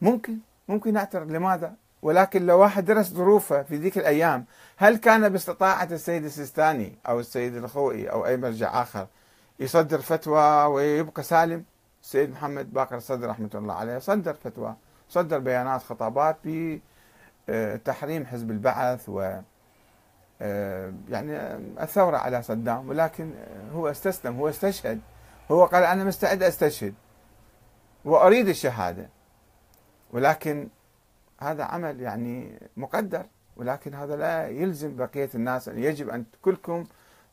ممكن 0.00 0.38
ممكن 0.68 0.92
نعترض 0.92 1.32
لماذا؟ 1.32 1.74
ولكن 2.02 2.46
لو 2.46 2.58
واحد 2.58 2.84
درس 2.84 3.06
ظروفه 3.06 3.62
في 3.62 3.76
ذيك 3.76 3.98
الأيام 3.98 4.44
هل 4.76 4.96
كان 4.96 5.28
باستطاعة 5.28 5.88
السيد 5.90 6.24
السيستاني 6.24 6.98
أو 7.08 7.20
السيد 7.20 7.56
الخوئي 7.56 8.10
أو 8.10 8.26
أي 8.26 8.36
مرجع 8.36 8.82
آخر 8.82 9.06
يصدر 9.60 9.98
فتوى 10.00 10.64
ويبقى 10.64 11.22
سالم؟ 11.22 11.64
السيد 12.02 12.30
محمد 12.30 12.72
باقر 12.72 12.96
الصدر 12.96 13.28
رحمة 13.28 13.50
الله 13.54 13.74
عليه 13.74 13.98
صدر 13.98 14.34
فتوى 14.34 14.74
صدر 15.08 15.38
بيانات 15.38 15.82
خطابات 15.82 16.36
بتحريم 17.48 18.26
حزب 18.26 18.50
البعث 18.50 19.08
و 19.08 19.40
آه، 20.40 20.92
يعني 21.08 21.36
الثورة 21.82 22.16
على 22.16 22.42
صدام 22.42 22.88
ولكن 22.88 23.34
هو 23.72 23.88
استسلم 23.88 24.36
هو 24.36 24.48
استشهد 24.48 25.00
هو 25.50 25.64
قال 25.64 25.84
أنا 25.84 26.04
مستعد 26.04 26.42
أستشهد 26.42 26.94
وأريد 28.04 28.48
الشهادة 28.48 29.08
ولكن 30.12 30.68
هذا 31.38 31.64
عمل 31.64 32.00
يعني 32.00 32.58
مقدر 32.76 33.26
ولكن 33.56 33.94
هذا 33.94 34.16
لا 34.16 34.48
يلزم 34.48 34.96
بقية 34.96 35.30
الناس 35.34 35.68
يجب 35.68 36.08
أن 36.08 36.24
كلكم 36.42 36.84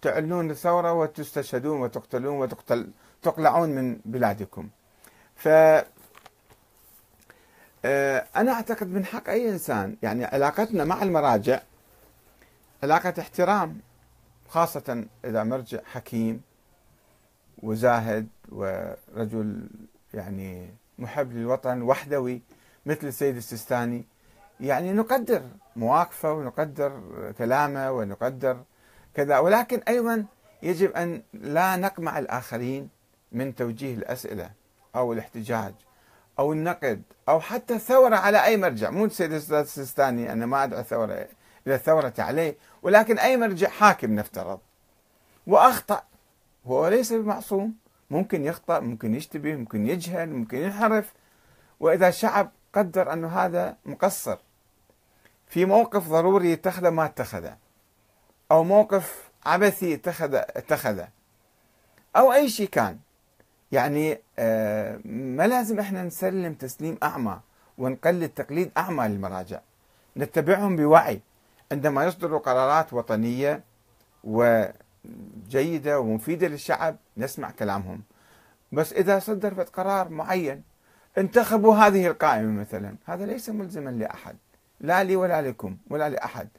تعلنون 0.01 0.51
الثورة 0.51 0.93
وتستشهدون 0.93 1.81
وتقتلون 1.81 2.37
وتقتل 2.37 2.91
تقلعون 3.21 3.69
من 3.69 3.99
بلادكم. 4.05 4.69
ف 5.35 5.47
آه، 7.87 8.25
أنا 8.35 8.51
أعتقد 8.51 8.87
من 8.87 9.05
حق 9.05 9.29
أي 9.29 9.49
إنسان 9.49 9.97
يعني 10.03 10.25
علاقتنا 10.25 10.83
مع 10.83 11.03
المراجع 11.03 11.61
علاقة 12.83 13.13
احترام 13.19 13.79
خاصة 14.49 15.05
إذا 15.25 15.43
مرجع 15.43 15.79
حكيم 15.85 16.41
وزاهد 17.63 18.27
ورجل 18.51 19.69
يعني 20.13 20.69
محب 20.99 21.31
للوطن 21.33 21.81
وحدوي 21.81 22.41
مثل 22.85 23.07
السيد 23.07 23.35
السيستاني. 23.35 24.05
يعني 24.59 24.93
نقدر 24.93 25.41
مواقفه 25.75 26.33
ونقدر 26.33 27.01
كلامه 27.37 27.91
ونقدر 27.91 28.63
كذا 29.13 29.37
ولكن 29.39 29.81
أيضا 29.87 30.25
يجب 30.63 30.91
أن 30.91 31.23
لا 31.33 31.75
نقمع 31.75 32.19
الآخرين 32.19 32.89
من 33.31 33.55
توجيه 33.55 33.95
الأسئلة 33.95 34.51
أو 34.95 35.13
الاحتجاج 35.13 35.73
أو 36.39 36.53
النقد 36.53 37.01
أو 37.29 37.39
حتى 37.39 37.75
الثورة 37.75 38.15
على 38.15 38.45
أي 38.45 38.57
مرجع. 38.57 38.89
مو 38.89 39.05
السيد 39.05 39.33
السيستاني 39.33 40.31
أنا 40.31 40.45
ما 40.45 40.63
أدعو 40.63 40.79
الثورة 40.79 41.27
إلى 41.67 41.75
الثورة 41.75 42.13
عليه 42.19 42.57
ولكن 42.81 43.19
أي 43.19 43.37
مرجع 43.37 43.69
حاكم 43.69 44.15
نفترض. 44.15 44.59
وأخطأ. 45.47 46.03
هو 46.65 46.87
ليس 46.87 47.13
بمعصوم. 47.13 47.75
ممكن 48.09 48.45
يخطأ 48.45 48.79
ممكن 48.79 49.15
يشتبه 49.15 49.55
ممكن 49.55 49.87
يجهل 49.87 50.29
ممكن 50.29 50.57
ينحرف. 50.57 51.13
وإذا 51.79 52.07
الشعب 52.07 52.51
قدر 52.75 53.13
أنه 53.13 53.27
هذا 53.27 53.77
مقصر. 53.85 54.37
في 55.47 55.65
موقف 55.65 56.09
ضروري 56.09 56.53
اتخذه 56.53 56.89
ما 56.89 57.05
اتخذه. 57.05 57.57
أو 58.51 58.63
موقف 58.63 59.29
عبثي 59.45 59.93
اتخذ 59.93 60.33
اتخذه. 60.33 61.07
أو 62.15 62.33
أي 62.33 62.49
شيء 62.49 62.69
كان. 62.69 62.99
يعني 63.71 64.19
آه، 64.39 64.99
ما 65.05 65.47
لازم 65.47 65.79
إحنا 65.79 66.03
نسلم 66.03 66.53
تسليم 66.53 66.97
أعمى 67.03 67.39
ونقلد 67.77 68.29
تقليد 68.29 68.71
أعمى 68.77 69.07
للمراجع. 69.07 69.59
نتبعهم 70.17 70.75
بوعي. 70.75 71.21
عندما 71.71 72.05
يصدروا 72.05 72.39
قرارات 72.39 72.93
وطنية 72.93 73.63
وجيدة 74.23 75.99
ومفيدة 75.99 76.47
للشعب 76.47 76.95
نسمع 77.17 77.51
كلامهم. 77.51 78.01
بس 78.71 78.93
إذا 78.93 79.19
صدرت 79.19 79.69
قرار 79.69 80.09
معين 80.09 80.63
انتخبوا 81.17 81.75
هذه 81.75 82.07
القائمة 82.07 82.61
مثلا. 82.61 82.95
هذا 83.05 83.25
ليس 83.25 83.49
ملزما 83.49 83.89
لأحد. 83.89 84.35
لا 84.79 85.03
لي 85.03 85.15
ولا 85.15 85.41
لكم 85.41 85.77
ولا 85.89 86.09
لأحد. 86.09 86.49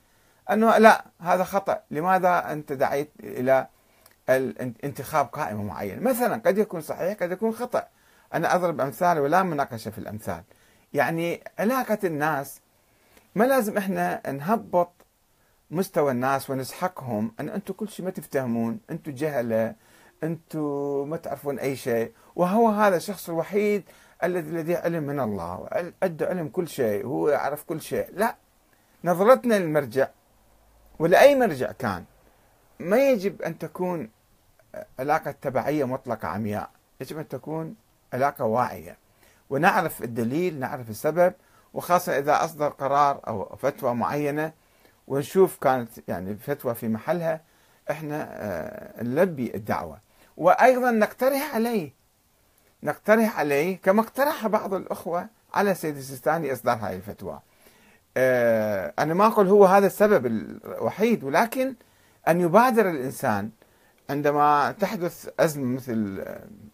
أنه 0.51 0.79
لا 0.79 1.05
هذا 1.21 1.45
خطأ. 1.45 1.81
لماذا 1.91 2.53
أنت 2.53 2.73
دعيت 2.73 3.11
إلى 3.21 3.67
انتخاب 4.85 5.27
قائمة 5.27 5.63
معينة؟ 5.63 6.03
مثلا 6.03 6.43
قد 6.47 6.59
يكون 6.59 6.81
صحيح 6.81 7.23
قد 7.23 7.33
يكون 7.33 7.53
خطأ. 7.53 7.87
أنا 8.35 8.55
أضرب 8.55 8.81
أمثال 8.81 9.19
ولا 9.19 9.43
مناقشة 9.43 9.91
في 9.91 9.99
الأمثال. 9.99 10.43
يعني 10.93 11.45
علاقة 11.59 11.99
الناس 12.05 12.61
ما 13.35 13.45
لازم 13.45 13.77
إحنا 13.77 14.31
نهبط 14.31 14.93
مستوى 15.71 16.13
الناس 16.13 16.51
ونسحقهم. 16.51 17.33
أن 17.41 17.49
أنتم 17.49 17.75
كل 17.75 17.89
شيء 17.89 18.05
ما 18.05 18.11
تفتهمون 18.11 18.81
أنتم 18.91 19.13
جهلة 19.13 19.75
أنتم 20.23 21.09
ما 21.09 21.17
تعرفون 21.17 21.59
أي 21.59 21.77
شيء. 21.77 22.13
وهو 22.37 22.69
هذا 22.69 22.97
الشخص 22.97 23.29
الوحيد 23.29 23.83
الذي 24.25 24.51
لديه 24.51 24.77
علم 24.79 25.03
من 25.03 25.21
الله 25.21 25.69
عنده 26.03 26.27
علم 26.27 26.49
كل 26.49 26.69
شيء 26.69 27.07
هو 27.07 27.29
يعرف 27.29 27.65
كل 27.65 27.81
شيء. 27.81 28.07
لا. 28.13 28.37
نظرتنا 29.05 29.55
للمرجع 29.55 30.09
ولأي 30.99 31.35
مرجع 31.35 31.73
كان 31.73 32.05
ما 32.81 33.11
يجب 33.11 33.43
أن 33.43 33.59
تكون 33.59 34.11
علاقة 34.99 35.31
تبعية 35.31 35.85
مطلقة 35.85 36.29
عمياء. 36.29 36.71
يجب 37.01 37.19
أن 37.19 37.29
تكون 37.29 37.75
علاقة 38.13 38.45
واعية. 38.45 38.97
ونعرف 39.51 40.03
الدليل 40.03 40.59
نعرف 40.61 40.91
السبب 40.91 41.35
وخاصة 41.75 42.19
إذا 42.19 42.45
أصدر 42.45 42.69
قرار 42.69 43.21
أو 43.29 43.57
فتوى 43.57 43.95
معينة 43.95 44.53
ونشوف 45.09 45.59
كانت 45.59 45.91
يعني 46.09 46.35
فتوى 46.37 46.75
في 46.75 46.89
محلها 46.89 47.41
إحنا 47.91 48.29
آه، 48.31 49.03
نلبي 49.03 49.55
الدعوة. 49.55 49.99
وأيضا 50.37 50.91
نقترح 50.91 51.55
عليه 51.55 51.93
نقترح 52.83 53.39
عليه 53.39 53.79
كما 53.83 54.01
اقترح 54.01 54.47
بعض 54.47 54.75
الأخوة 54.75 55.27
على 55.55 55.71
السيد 55.71 55.97
السيستاني 55.97 56.53
إصدار 56.53 56.77
هذه 56.77 56.97
الفتوى. 56.97 57.41
آه، 58.17 58.93
أنا 58.99 59.15
ما 59.15 59.27
أقول 59.27 59.49
هو 59.49 59.65
هذا 59.65 59.87
السبب 59.87 60.27
الوحيد 60.27 61.25
ولكن 61.25 61.75
أن 62.29 62.41
يبادر 62.41 62.91
الإنسان 62.91 63.51
عندما 64.11 64.75
تحدث 64.81 65.29
أزمة 65.41 65.65
مثل 65.77 66.25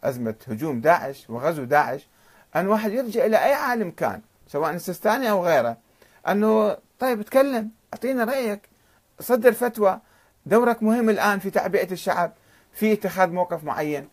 أزمة 0.04 0.34
هجوم 0.48 0.80
داعش 0.80 1.30
وغزو 1.30 1.64
داعش 1.64 2.08
أن 2.56 2.68
واحد 2.68 2.92
يرجع 2.92 3.26
إلى 3.26 3.36
أي 3.44 3.52
عالم 3.54 3.90
كان 3.90 4.20
سواء 4.48 4.70
السيستاني 4.70 5.30
أو 5.30 5.44
غيره 5.44 5.76
أنه 6.28 6.76
طيب 6.98 7.22
تكلم 7.22 7.70
أعطينا 7.94 8.24
رأيك 8.24 8.60
صدر 9.20 9.52
فتوى 9.52 10.00
دورك 10.46 10.82
مهم 10.82 11.10
الآن 11.10 11.38
في 11.38 11.50
تعبئة 11.50 11.92
الشعب 11.92 12.32
في 12.72 12.92
اتخاذ 12.92 13.30
موقف 13.30 13.64
معين. 13.64 14.08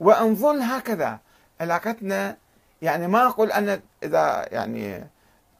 وانظل 0.00 0.60
هكذا. 0.60 1.18
علاقتنا 1.60 2.36
يعني 2.82 3.08
ما 3.08 3.26
أقول 3.26 3.52
أنا 3.52 3.80
إذا 4.02 4.48
يعني 4.52 5.06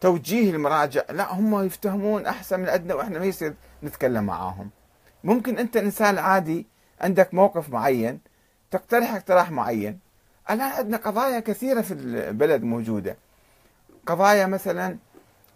توجيه 0.00 0.50
المراجع 0.50 1.02
لا 1.10 1.34
هم 1.34 1.64
يفتهمون 1.64 2.26
أحسن 2.26 2.60
من 2.60 2.68
عندنا 2.68 2.94
وإحنا 2.94 3.18
ما 3.18 3.24
يصير 3.24 3.54
نتكلم 3.82 4.24
معاهم. 4.24 4.70
ممكن 5.24 5.58
أنت 5.58 5.76
إنسان 5.76 6.18
عادي 6.18 6.66
عندك 7.00 7.34
موقف 7.34 7.70
معين 7.70 8.20
تقترح 8.70 9.14
اقتراح 9.14 9.50
معين. 9.50 9.98
الآن 10.50 10.60
عندنا 10.72 10.96
قضايا 10.96 11.40
كثيرة 11.40 11.80
في 11.80 11.94
البلد 11.94 12.62
موجودة. 12.62 13.16
قضايا 14.06 14.46
مثلا 14.46 14.98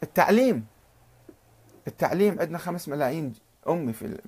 التعليم. 0.02 0.66
التعليم 1.86 2.40
عندنا 2.40 2.58
خمس 2.58 2.88
ملايين 2.88 3.34
أمي 3.68 3.92
في 3.92 4.18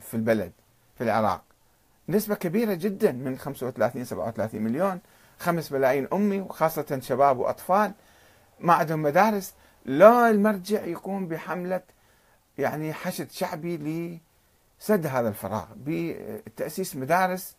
في 0.00 0.14
البلد 0.14 0.52
في 0.98 1.04
العراق. 1.04 1.42
نسبة 2.08 2.34
كبيرة 2.34 2.74
جدا 2.74 3.12
من 3.12 3.38
35 3.38 4.04
37 4.04 4.62
مليون 4.62 5.00
خمس 5.38 5.72
ملايين 5.72 6.08
أمي 6.12 6.40
وخاصة 6.40 6.98
شباب 7.02 7.38
وأطفال 7.38 7.92
ما 8.60 8.74
عندهم 8.74 9.02
مدارس. 9.02 9.54
لا 9.84 10.30
المرجع 10.30 10.84
يقوم 10.84 11.28
بحملة 11.28 11.82
يعني 12.58 12.92
حشد 12.92 13.30
شعبي 13.30 13.76
لسد 14.80 15.06
هذا 15.06 15.28
الفراغ 15.28 15.64
بتأسيس 15.76 16.96
مدارس 16.96 17.56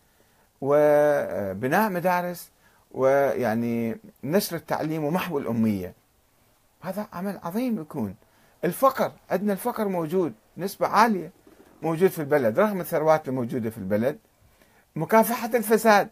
وبناء 0.61 1.89
مدارس 1.89 2.51
ويعني 2.91 3.97
نشر 4.23 4.55
التعليم 4.55 5.03
ومحو 5.03 5.37
الأمية. 5.37 5.93
هذا 6.81 7.07
عمل 7.13 7.39
عظيم 7.43 7.81
يكون. 7.81 8.15
الفقر 8.65 9.11
عندنا 9.31 9.53
الفقر 9.53 9.87
موجود 9.87 10.33
نسبة 10.57 10.87
عالية 10.87 11.31
موجود 11.81 12.09
في 12.09 12.19
البلد 12.19 12.59
رغم 12.59 12.81
الثروات 12.81 13.27
الموجودة 13.27 13.69
في 13.69 13.77
البلد. 13.77 14.17
مكافحة 14.99 15.49
الفساد. 15.55 16.09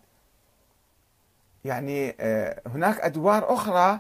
يعني 1.66 2.16
آه، 2.20 2.62
هناك 2.68 3.00
أدوار 3.00 3.54
أخرى 3.54 4.00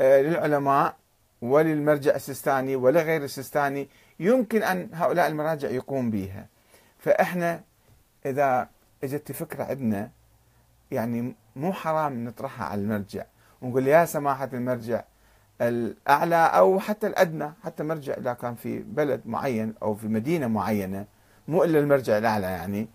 آه، 0.00 0.20
للعلماء 0.22 0.96
وللمرجع 1.42 2.14
السيستاني 2.14 2.76
ولغير 2.76 3.24
السيستاني 3.24 3.88
يمكن 4.20 4.62
أن 4.62 4.88
هؤلاء 4.92 5.28
المراجع 5.28 5.68
يقوم 5.68 6.10
بها 6.10 6.46
فإحنا 6.98 7.60
إذا 8.26 8.68
إجت 9.04 9.32
فكرة 9.32 9.64
عندنا 9.64 10.10
يعني 10.90 11.34
مو 11.56 11.72
حرام 11.72 12.24
نطرحها 12.24 12.66
على 12.66 12.80
المرجع 12.80 13.24
ونقول 13.62 13.88
يا 13.88 14.04
سماحة 14.04 14.48
المرجع 14.52 15.02
الأعلى 15.60 16.36
أو 16.36 16.80
حتى 16.80 17.06
الأدنى 17.06 17.52
حتى 17.64 17.82
مرجع 17.82 18.14
إذا 18.14 18.32
كان 18.32 18.54
في 18.54 18.78
بلد 18.78 19.20
معين 19.26 19.74
أو 19.82 19.94
في 19.94 20.06
مدينة 20.06 20.46
معينة 20.46 21.06
مو 21.48 21.64
إلا 21.64 21.78
المرجع 21.78 22.18
الأعلى 22.18 22.46
يعني 22.46 22.88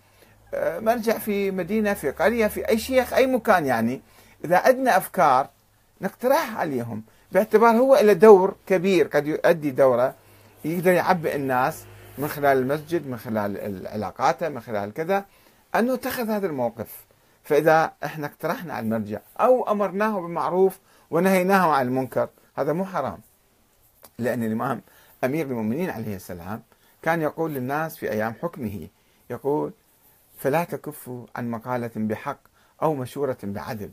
مرجع 0.54 1.18
في 1.18 1.50
مدينة 1.50 1.94
في 1.94 2.10
قرية 2.10 2.46
في 2.46 2.68
أي 2.68 2.78
شيخ 2.78 3.12
أي 3.12 3.26
مكان 3.26 3.66
يعني. 3.66 4.00
إذا 4.44 4.56
عندنا 4.58 4.96
أفكار 4.96 5.48
نقترحها 6.00 6.58
عليهم. 6.58 7.02
باعتبار 7.32 7.76
هو 7.76 7.96
له 7.96 8.12
دور 8.12 8.56
كبير 8.66 9.06
قد 9.06 9.26
يؤدي 9.26 9.70
دوره 9.70 10.14
يقدر 10.64 10.92
يعبئ 10.92 11.36
الناس 11.36 11.84
من 12.18 12.28
خلال 12.28 12.58
المسجد 12.58 13.06
من 13.06 13.16
خلال 13.16 13.86
علاقاته 13.86 14.48
من 14.48 14.60
خلال 14.60 14.92
كذا 14.94 15.24
أنه 15.74 15.94
اتخذ 15.94 16.30
هذا 16.30 16.46
الموقف. 16.46 17.06
فإذا 17.44 17.92
إحنا 18.04 18.26
اقترحنا 18.26 18.74
على 18.74 18.84
المرجع 18.84 19.18
أو 19.40 19.70
أمرناه 19.72 20.20
بالمعروف 20.20 20.78
ونهيناه 21.10 21.72
عن 21.72 21.86
المنكر 21.86 22.28
هذا 22.56 22.72
مو 22.72 22.84
حرام. 22.84 23.18
لأن 24.18 24.42
الإمام 24.42 24.80
أمير 25.24 25.46
المؤمنين 25.46 25.90
عليه 25.90 26.16
السلام 26.16 26.62
كان 27.02 27.22
يقول 27.22 27.50
للناس 27.54 27.96
في 27.96 28.10
أيام 28.10 28.34
حكمه 28.42 28.88
يقول 29.30 29.72
فلا 30.36 30.64
تكفوا 30.64 31.26
عن 31.36 31.50
مقالة 31.50 31.90
بحق 31.96 32.38
أو 32.82 32.94
مشورة 32.94 33.38
بعدل. 33.42 33.90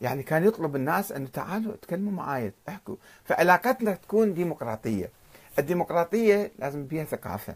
يعني 0.00 0.22
كان 0.22 0.44
يطلب 0.44 0.76
الناس 0.76 1.12
أن 1.12 1.32
تعالوا 1.32 1.76
تكلموا 1.82 2.12
معاي 2.12 2.52
احكوا. 2.68 2.96
فعلاقتنا 3.24 3.94
تكون 3.94 4.34
ديمقراطية. 4.34 5.10
الديمقراطية 5.58 6.52
لازم 6.58 6.86
فيها 6.86 7.04
ثقافة 7.04 7.54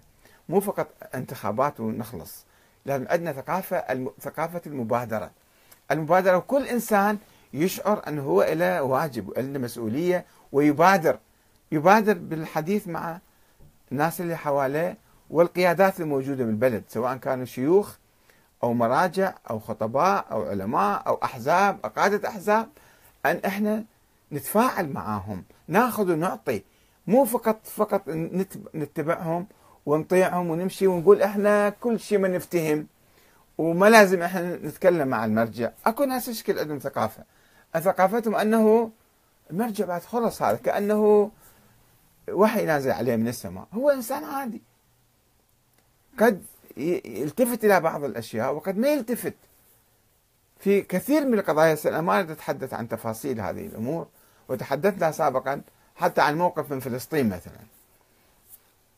مو 0.48 0.61
فقط 0.61 0.88
انتخابات 1.14 1.81
ونخلص. 1.81 2.44
لازم 2.87 3.07
عندنا 3.09 3.33
ثقافة 3.33 4.11
ثقافة 4.20 4.62
المبادرة. 4.66 5.31
المبادرة 5.90 6.37
وكل 6.37 6.66
إنسان 6.66 7.18
يشعر 7.53 8.03
أنه 8.09 8.22
هو 8.22 8.42
له 8.42 8.83
واجب 8.83 9.29
وله 9.29 9.59
مسؤولية 9.59 10.24
ويبادر. 10.53 11.18
يبادر 11.72 12.14
بالحديث 12.14 12.88
مع 12.88 13.18
الناس 13.92 14.20
اللي 14.20 14.37
حواليه 14.37 14.96
والقيادات 15.30 16.00
الموجودة 16.00 16.44
بالبلد 16.44 16.82
سواء 16.88 17.16
كانوا 17.16 17.44
شيوخ 17.44 17.96
أو 18.62 18.74
مراجع 18.74 19.34
أو 19.50 19.58
خطباء 19.58 20.26
أو 20.30 20.42
علماء 20.42 21.02
أو 21.06 21.14
أحزاب 21.24 21.78
أو 21.84 21.90
قادة 21.90 22.28
أحزاب 22.28 22.68
أن 23.26 23.40
إحنا 23.46 23.84
نتفاعل 24.32 24.92
معاهم 24.92 25.44
ناخذ 25.68 26.12
ونعطي 26.12 26.62
مو 27.06 27.24
فقط 27.24 27.66
فقط 27.66 28.08
نتبعهم 28.74 29.46
ونطيعهم 29.86 30.50
ونمشي 30.50 30.86
ونقول 30.86 31.22
إحنا 31.22 31.68
كل 31.70 32.00
شيء 32.00 32.18
ما 32.18 32.28
نفتهم 32.28 32.86
وما 33.58 33.86
لازم 33.90 34.22
إحنا 34.22 34.56
نتكلم 34.56 35.08
مع 35.08 35.24
المرجع. 35.24 35.70
أكو 35.86 36.04
ناس 36.04 36.28
يشكل 36.28 36.58
عندهم 36.58 36.78
ثقافة. 36.78 37.24
ثقافتهم 37.80 38.34
أنه 38.34 38.90
المرجع 39.50 39.84
بعد 39.84 40.02
خلص 40.02 40.42
هذا 40.42 40.56
كأنه 40.56 41.30
وحي 42.30 42.64
نازل 42.64 42.90
عليه 42.90 43.16
من 43.16 43.28
السماء. 43.28 43.66
هو 43.74 43.90
إنسان 43.90 44.24
عادي. 44.24 44.62
قد 46.18 46.42
يلتفت 46.76 47.64
إلى 47.64 47.81
بعض 47.81 48.04
الأشياء 48.04 48.54
وقد 48.54 48.78
ما 48.78 48.88
يلتفت. 48.88 49.35
في 50.61 50.83
كثير 50.83 51.26
من 51.26 51.38
القضايا 51.38 51.76
أنا 51.87 52.00
ما 52.00 52.20
أتحدث 52.20 52.74
عن 52.74 52.88
تفاصيل 52.88 53.40
هذه 53.40 53.66
الأمور 53.66 54.07
وتحدثنا 54.48 55.11
سابقا 55.11 55.61
حتى 55.96 56.20
عن 56.20 56.38
موقف 56.38 56.72
من 56.72 56.81
فلسطين 56.81 57.28
مثلا. 57.28 57.61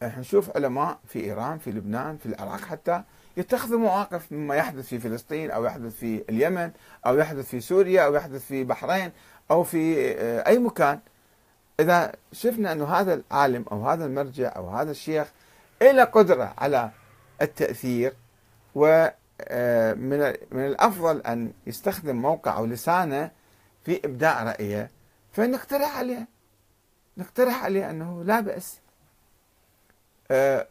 إحنا 0.03 0.21
نشوف 0.21 0.57
علماء 0.57 0.99
في 1.09 1.25
إيران 1.25 1.59
في 1.59 1.71
لبنان 1.71 2.17
في 2.17 2.27
العراق 2.27 2.61
حتى 2.61 3.03
يتخذوا 3.37 3.79
مواقف 3.79 4.33
مما 4.33 4.55
يحدث 4.55 4.87
في 4.87 4.99
فلسطين 4.99 5.51
أو 5.51 5.65
يحدث 5.65 5.97
في 5.97 6.25
اليمن 6.29 6.71
أو 7.07 7.19
يحدث 7.19 7.49
في 7.49 7.61
سوريا 7.61 8.03
أو 8.03 8.15
يحدث 8.15 8.47
في 8.47 8.65
بحرين 8.65 9.13
أو 9.51 9.63
في 9.63 10.11
آه، 10.15 10.47
أي 10.47 10.59
مكان. 10.59 11.01
إذا 11.81 12.13
شفنا 12.33 12.73
أنه 12.73 12.85
هذا 12.85 13.15
العالم 13.15 13.65
أو 13.73 13.89
هذا 13.89 14.07
المرجع 14.07 14.57
أو 14.57 14.69
هذا 14.69 14.91
الشيخ 14.91 15.29
له 15.83 16.05
قدرة 16.05 16.55
على 16.59 16.91
التأثير 17.43 18.15
و 18.75 19.09
آه، 19.49 19.95
من 20.51 20.65
الأفضل 20.67 21.21
أن 21.21 21.53
يستخدم 21.67 22.17
موقع 22.17 22.57
أو 22.57 22.67
لسانه 22.67 23.31
في 23.85 24.01
ابداء 24.05 24.45
رأيه 24.45 24.91
فنقترح 25.33 25.99
عليه 25.99 26.29
نقترح 27.17 27.65
عليه 27.65 27.91
أنه 27.91 28.25
لا 28.25 28.41
بأس. 28.41 28.81
آه، 30.31 30.67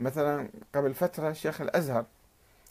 مثلا 0.00 0.48
قبل 0.74 0.94
فترة 0.94 1.32
شيخ 1.32 1.60
الأزهر 1.60 2.04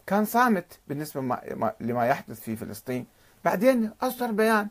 كان 0.08 0.26
صامت 0.26 0.80
بالنسبة 0.88 1.38
لما 1.80 2.06
يحدث 2.08 2.39
في 2.39 2.56
فلسطين. 2.56 3.06
بعدين 3.46 3.92
أصدر 4.02 4.32
بيان 4.32 4.68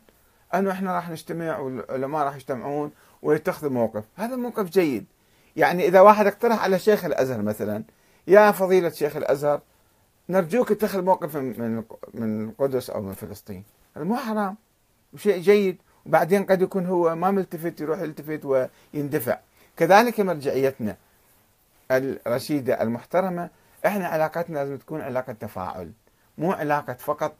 أنه 0.53 0.71
إحنا 0.71 0.95
راح 0.95 1.09
نجتمع 1.09 1.57
والعلماء 1.57 2.25
راح 2.25 2.35
يجتمعون 2.35 2.91
ويتخذوا 3.21 3.71
موقف. 3.71 4.03
هذا 4.15 4.35
موقف 4.35 4.69
جيد. 4.69 5.05
يعني 5.55 5.87
إذا 5.87 6.01
واحد 6.01 6.27
اقترح 6.27 6.63
على 6.63 6.79
شيخ 6.79 7.05
الأزهر 7.05 7.41
مثلا 7.41 7.83
يا 8.27 8.51
فضيلة 8.51 8.89
شيخ 8.89 9.15
الأزهر 9.15 9.61
نرجوك 10.29 10.71
اتخذ 10.71 11.01
موقف 11.01 11.35
من 11.35 11.83
من 12.13 12.49
القدس 12.49 12.89
أو 12.89 13.01
من 13.01 13.13
فلسطين. 13.13 13.63
هذا 13.95 14.05
مو 14.05 14.15
حرام 14.15 14.57
شيء 15.15 15.41
جيد 15.41 15.77
وبعدين 16.05 16.45
قد 16.45 16.61
يكون 16.61 16.85
هو 16.85 17.15
ما 17.15 17.31
ملتفت 17.31 17.81
يروح 17.81 17.99
يلتفت 17.99 18.69
ويندفع. 18.93 19.39
كذلك 19.77 20.19
مرجعيتنا 20.19 20.97
الرشيدة 21.91 22.81
المحترمة 22.81 23.49
إحنا 23.85 24.07
علاقتنا 24.07 24.59
لازم 24.59 24.77
تكون 24.77 25.01
علاقة 25.01 25.33
تفاعل 25.33 25.91
مو 26.37 26.51
علاقة 26.51 26.93
فقط. 26.93 27.35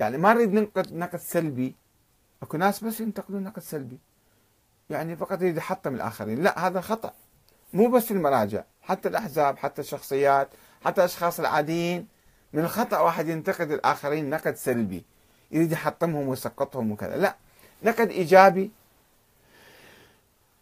يعني 0.00 0.18
ما 0.18 0.34
نريد 0.34 0.52
ننقد 0.52 0.94
نقد 0.94 1.18
سلبي 1.18 1.74
أكو 2.42 2.56
ناس 2.56 2.84
بس 2.84 3.00
ينتقدون 3.00 3.42
نقد 3.42 3.62
سلبي. 3.62 3.98
يعني 4.90 5.16
فقط 5.16 5.42
يريد 5.42 5.56
يحطم 5.56 5.94
الآخرين. 5.94 6.42
لا 6.42 6.66
هذا 6.66 6.80
خطأ. 6.80 7.12
مو 7.72 7.88
بس 7.88 8.10
المراجع 8.10 8.62
حتى 8.82 9.08
الأحزاب 9.08 9.58
حتى 9.58 9.80
الشخصيات 9.80 10.48
حتى 10.84 11.00
الأشخاص 11.00 11.40
العاديين. 11.40 12.06
من 12.52 12.64
الخطأ 12.64 12.98
واحد 12.98 13.28
ينتقد 13.28 13.70
الآخرين 13.70 14.30
نقد 14.30 14.56
سلبي 14.56 15.04
يريد 15.50 15.72
يحطمهم 15.72 16.28
ويسقطهم 16.28 16.92
وكذا. 16.92 17.16
لا 17.16 17.34
نقد 17.82 18.10
إيجابي 18.10 18.70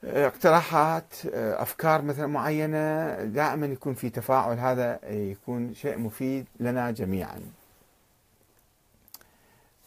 اقتراحات 0.05 1.15
أفكار 1.35 2.03
مثلا 2.03 2.27
معينة. 2.27 3.15
دائما 3.25 3.67
يكون 3.67 3.95
في 3.95 4.11
تفاعل 4.11 4.59
هذا 4.59 5.01
يكون 5.11 5.75
شيء 5.75 5.99
مفيد 5.99 6.47
لنا 6.61 6.91
جميعا. 6.91 7.41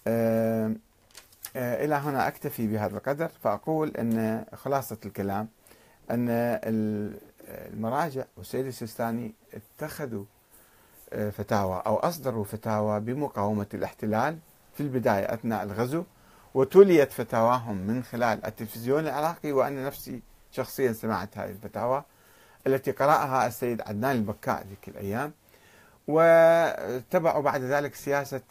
آه، 0.07 0.73
إلى 1.55 1.95
هنا 1.95 2.27
أكتفي 2.27 2.67
بهذا 2.67 2.97
القدر 2.97 3.31
فأقول 3.43 3.97
إن 3.97 4.45
خلاصة 4.53 4.97
الكلام. 5.05 5.47
أن 6.11 6.27
المراجع 7.47 8.23
والسيد 8.37 8.65
السيستاني 8.65 9.33
اتخذوا 9.53 10.25
آه، 11.13 11.29
فتاوى 11.29 11.83
أو 11.85 11.95
أصدروا 11.95 12.43
فتاوى 12.43 12.99
بمقاومة 12.99 13.65
الاحتلال 13.73 14.37
في 14.73 14.81
البداية 14.83 15.33
أثناء 15.33 15.63
الغزو 15.63 16.03
وتليت 16.53 17.11
فتاواهم 17.11 17.77
من 17.77 18.03
خلال 18.03 18.45
التلفزيون 18.45 18.99
العراقي 18.99 19.51
وأنا 19.51 19.85
نفسي 19.87 20.21
شخصيا 20.51 20.93
سمعت 20.93 21.37
هذه 21.37 21.49
الفتاوى 21.49 22.03
التي 22.67 22.91
قرأها 22.91 23.47
السيد 23.47 23.81
عدنان 23.81 24.15
البكاء 24.15 24.65
ذيك 24.69 24.87
الأيام. 24.87 25.31
واتبعوا 26.07 27.41
بعد 27.41 27.61
ذلك 27.61 27.95
سياسة 27.95 28.41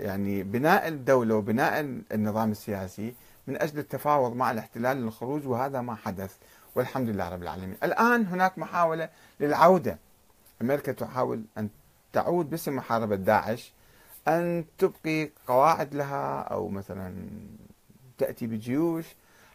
يعني 0.00 0.42
بناء 0.42 0.88
الدولة 0.88 1.34
وبناء 1.34 1.80
النظام 2.12 2.50
السياسي 2.50 3.14
من 3.46 3.62
أجل 3.62 3.78
التفاوض 3.78 4.36
مع 4.36 4.50
الاحتلال 4.50 4.96
للخروج 4.96 5.46
وهذا 5.46 5.80
ما 5.80 5.94
حدث. 5.94 6.36
والحمد 6.74 7.08
لله 7.08 7.28
رب 7.28 7.42
العالمين. 7.42 7.76
الآن 7.82 8.26
هناك 8.26 8.58
محاولة 8.58 9.08
للعودة. 9.40 9.98
أمريكا 10.62 10.92
تحاول 10.92 11.44
أن 11.58 11.68
تعود 12.12 12.50
باسم 12.50 12.76
محاربة 12.76 13.16
داعش 13.16 13.72
أن 14.28 14.64
تبقي 14.78 15.30
قواعد 15.46 15.94
لها 15.94 16.40
أو 16.40 16.68
مثلا 16.68 17.14
تأتي 18.18 18.46
بجيوش 18.46 19.06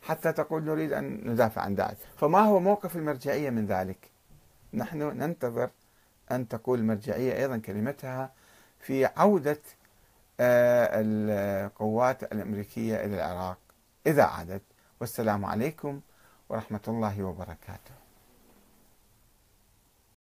حتى 0.01 0.31
تقول 0.31 0.63
نريد 0.63 0.93
أن 0.93 1.31
ندافع 1.31 1.61
عن 1.61 1.75
داعش. 1.75 1.97
فما 2.17 2.39
هو 2.39 2.59
موقف 2.59 2.95
المرجعية 2.95 3.49
من 3.49 3.65
ذلك؟ 3.65 4.09
نحن 4.73 4.97
ننتظر 4.97 5.69
أن 6.31 6.47
تقول 6.47 6.79
المرجعية 6.79 7.37
أيضا 7.37 7.57
كلمتها 7.57 8.31
في 8.79 9.05
عودة 9.05 9.59
آه، 10.39 10.89
القوات 10.93 12.23
الأمريكية 12.23 13.05
إلى 13.05 13.15
العراق. 13.15 13.57
إذا 14.07 14.23
عادت 14.23 14.61
والسلام 15.01 15.45
عليكم 15.45 16.01
ورحمة 16.49 16.85
الله 16.87 17.23
وبركاته. 17.23 17.98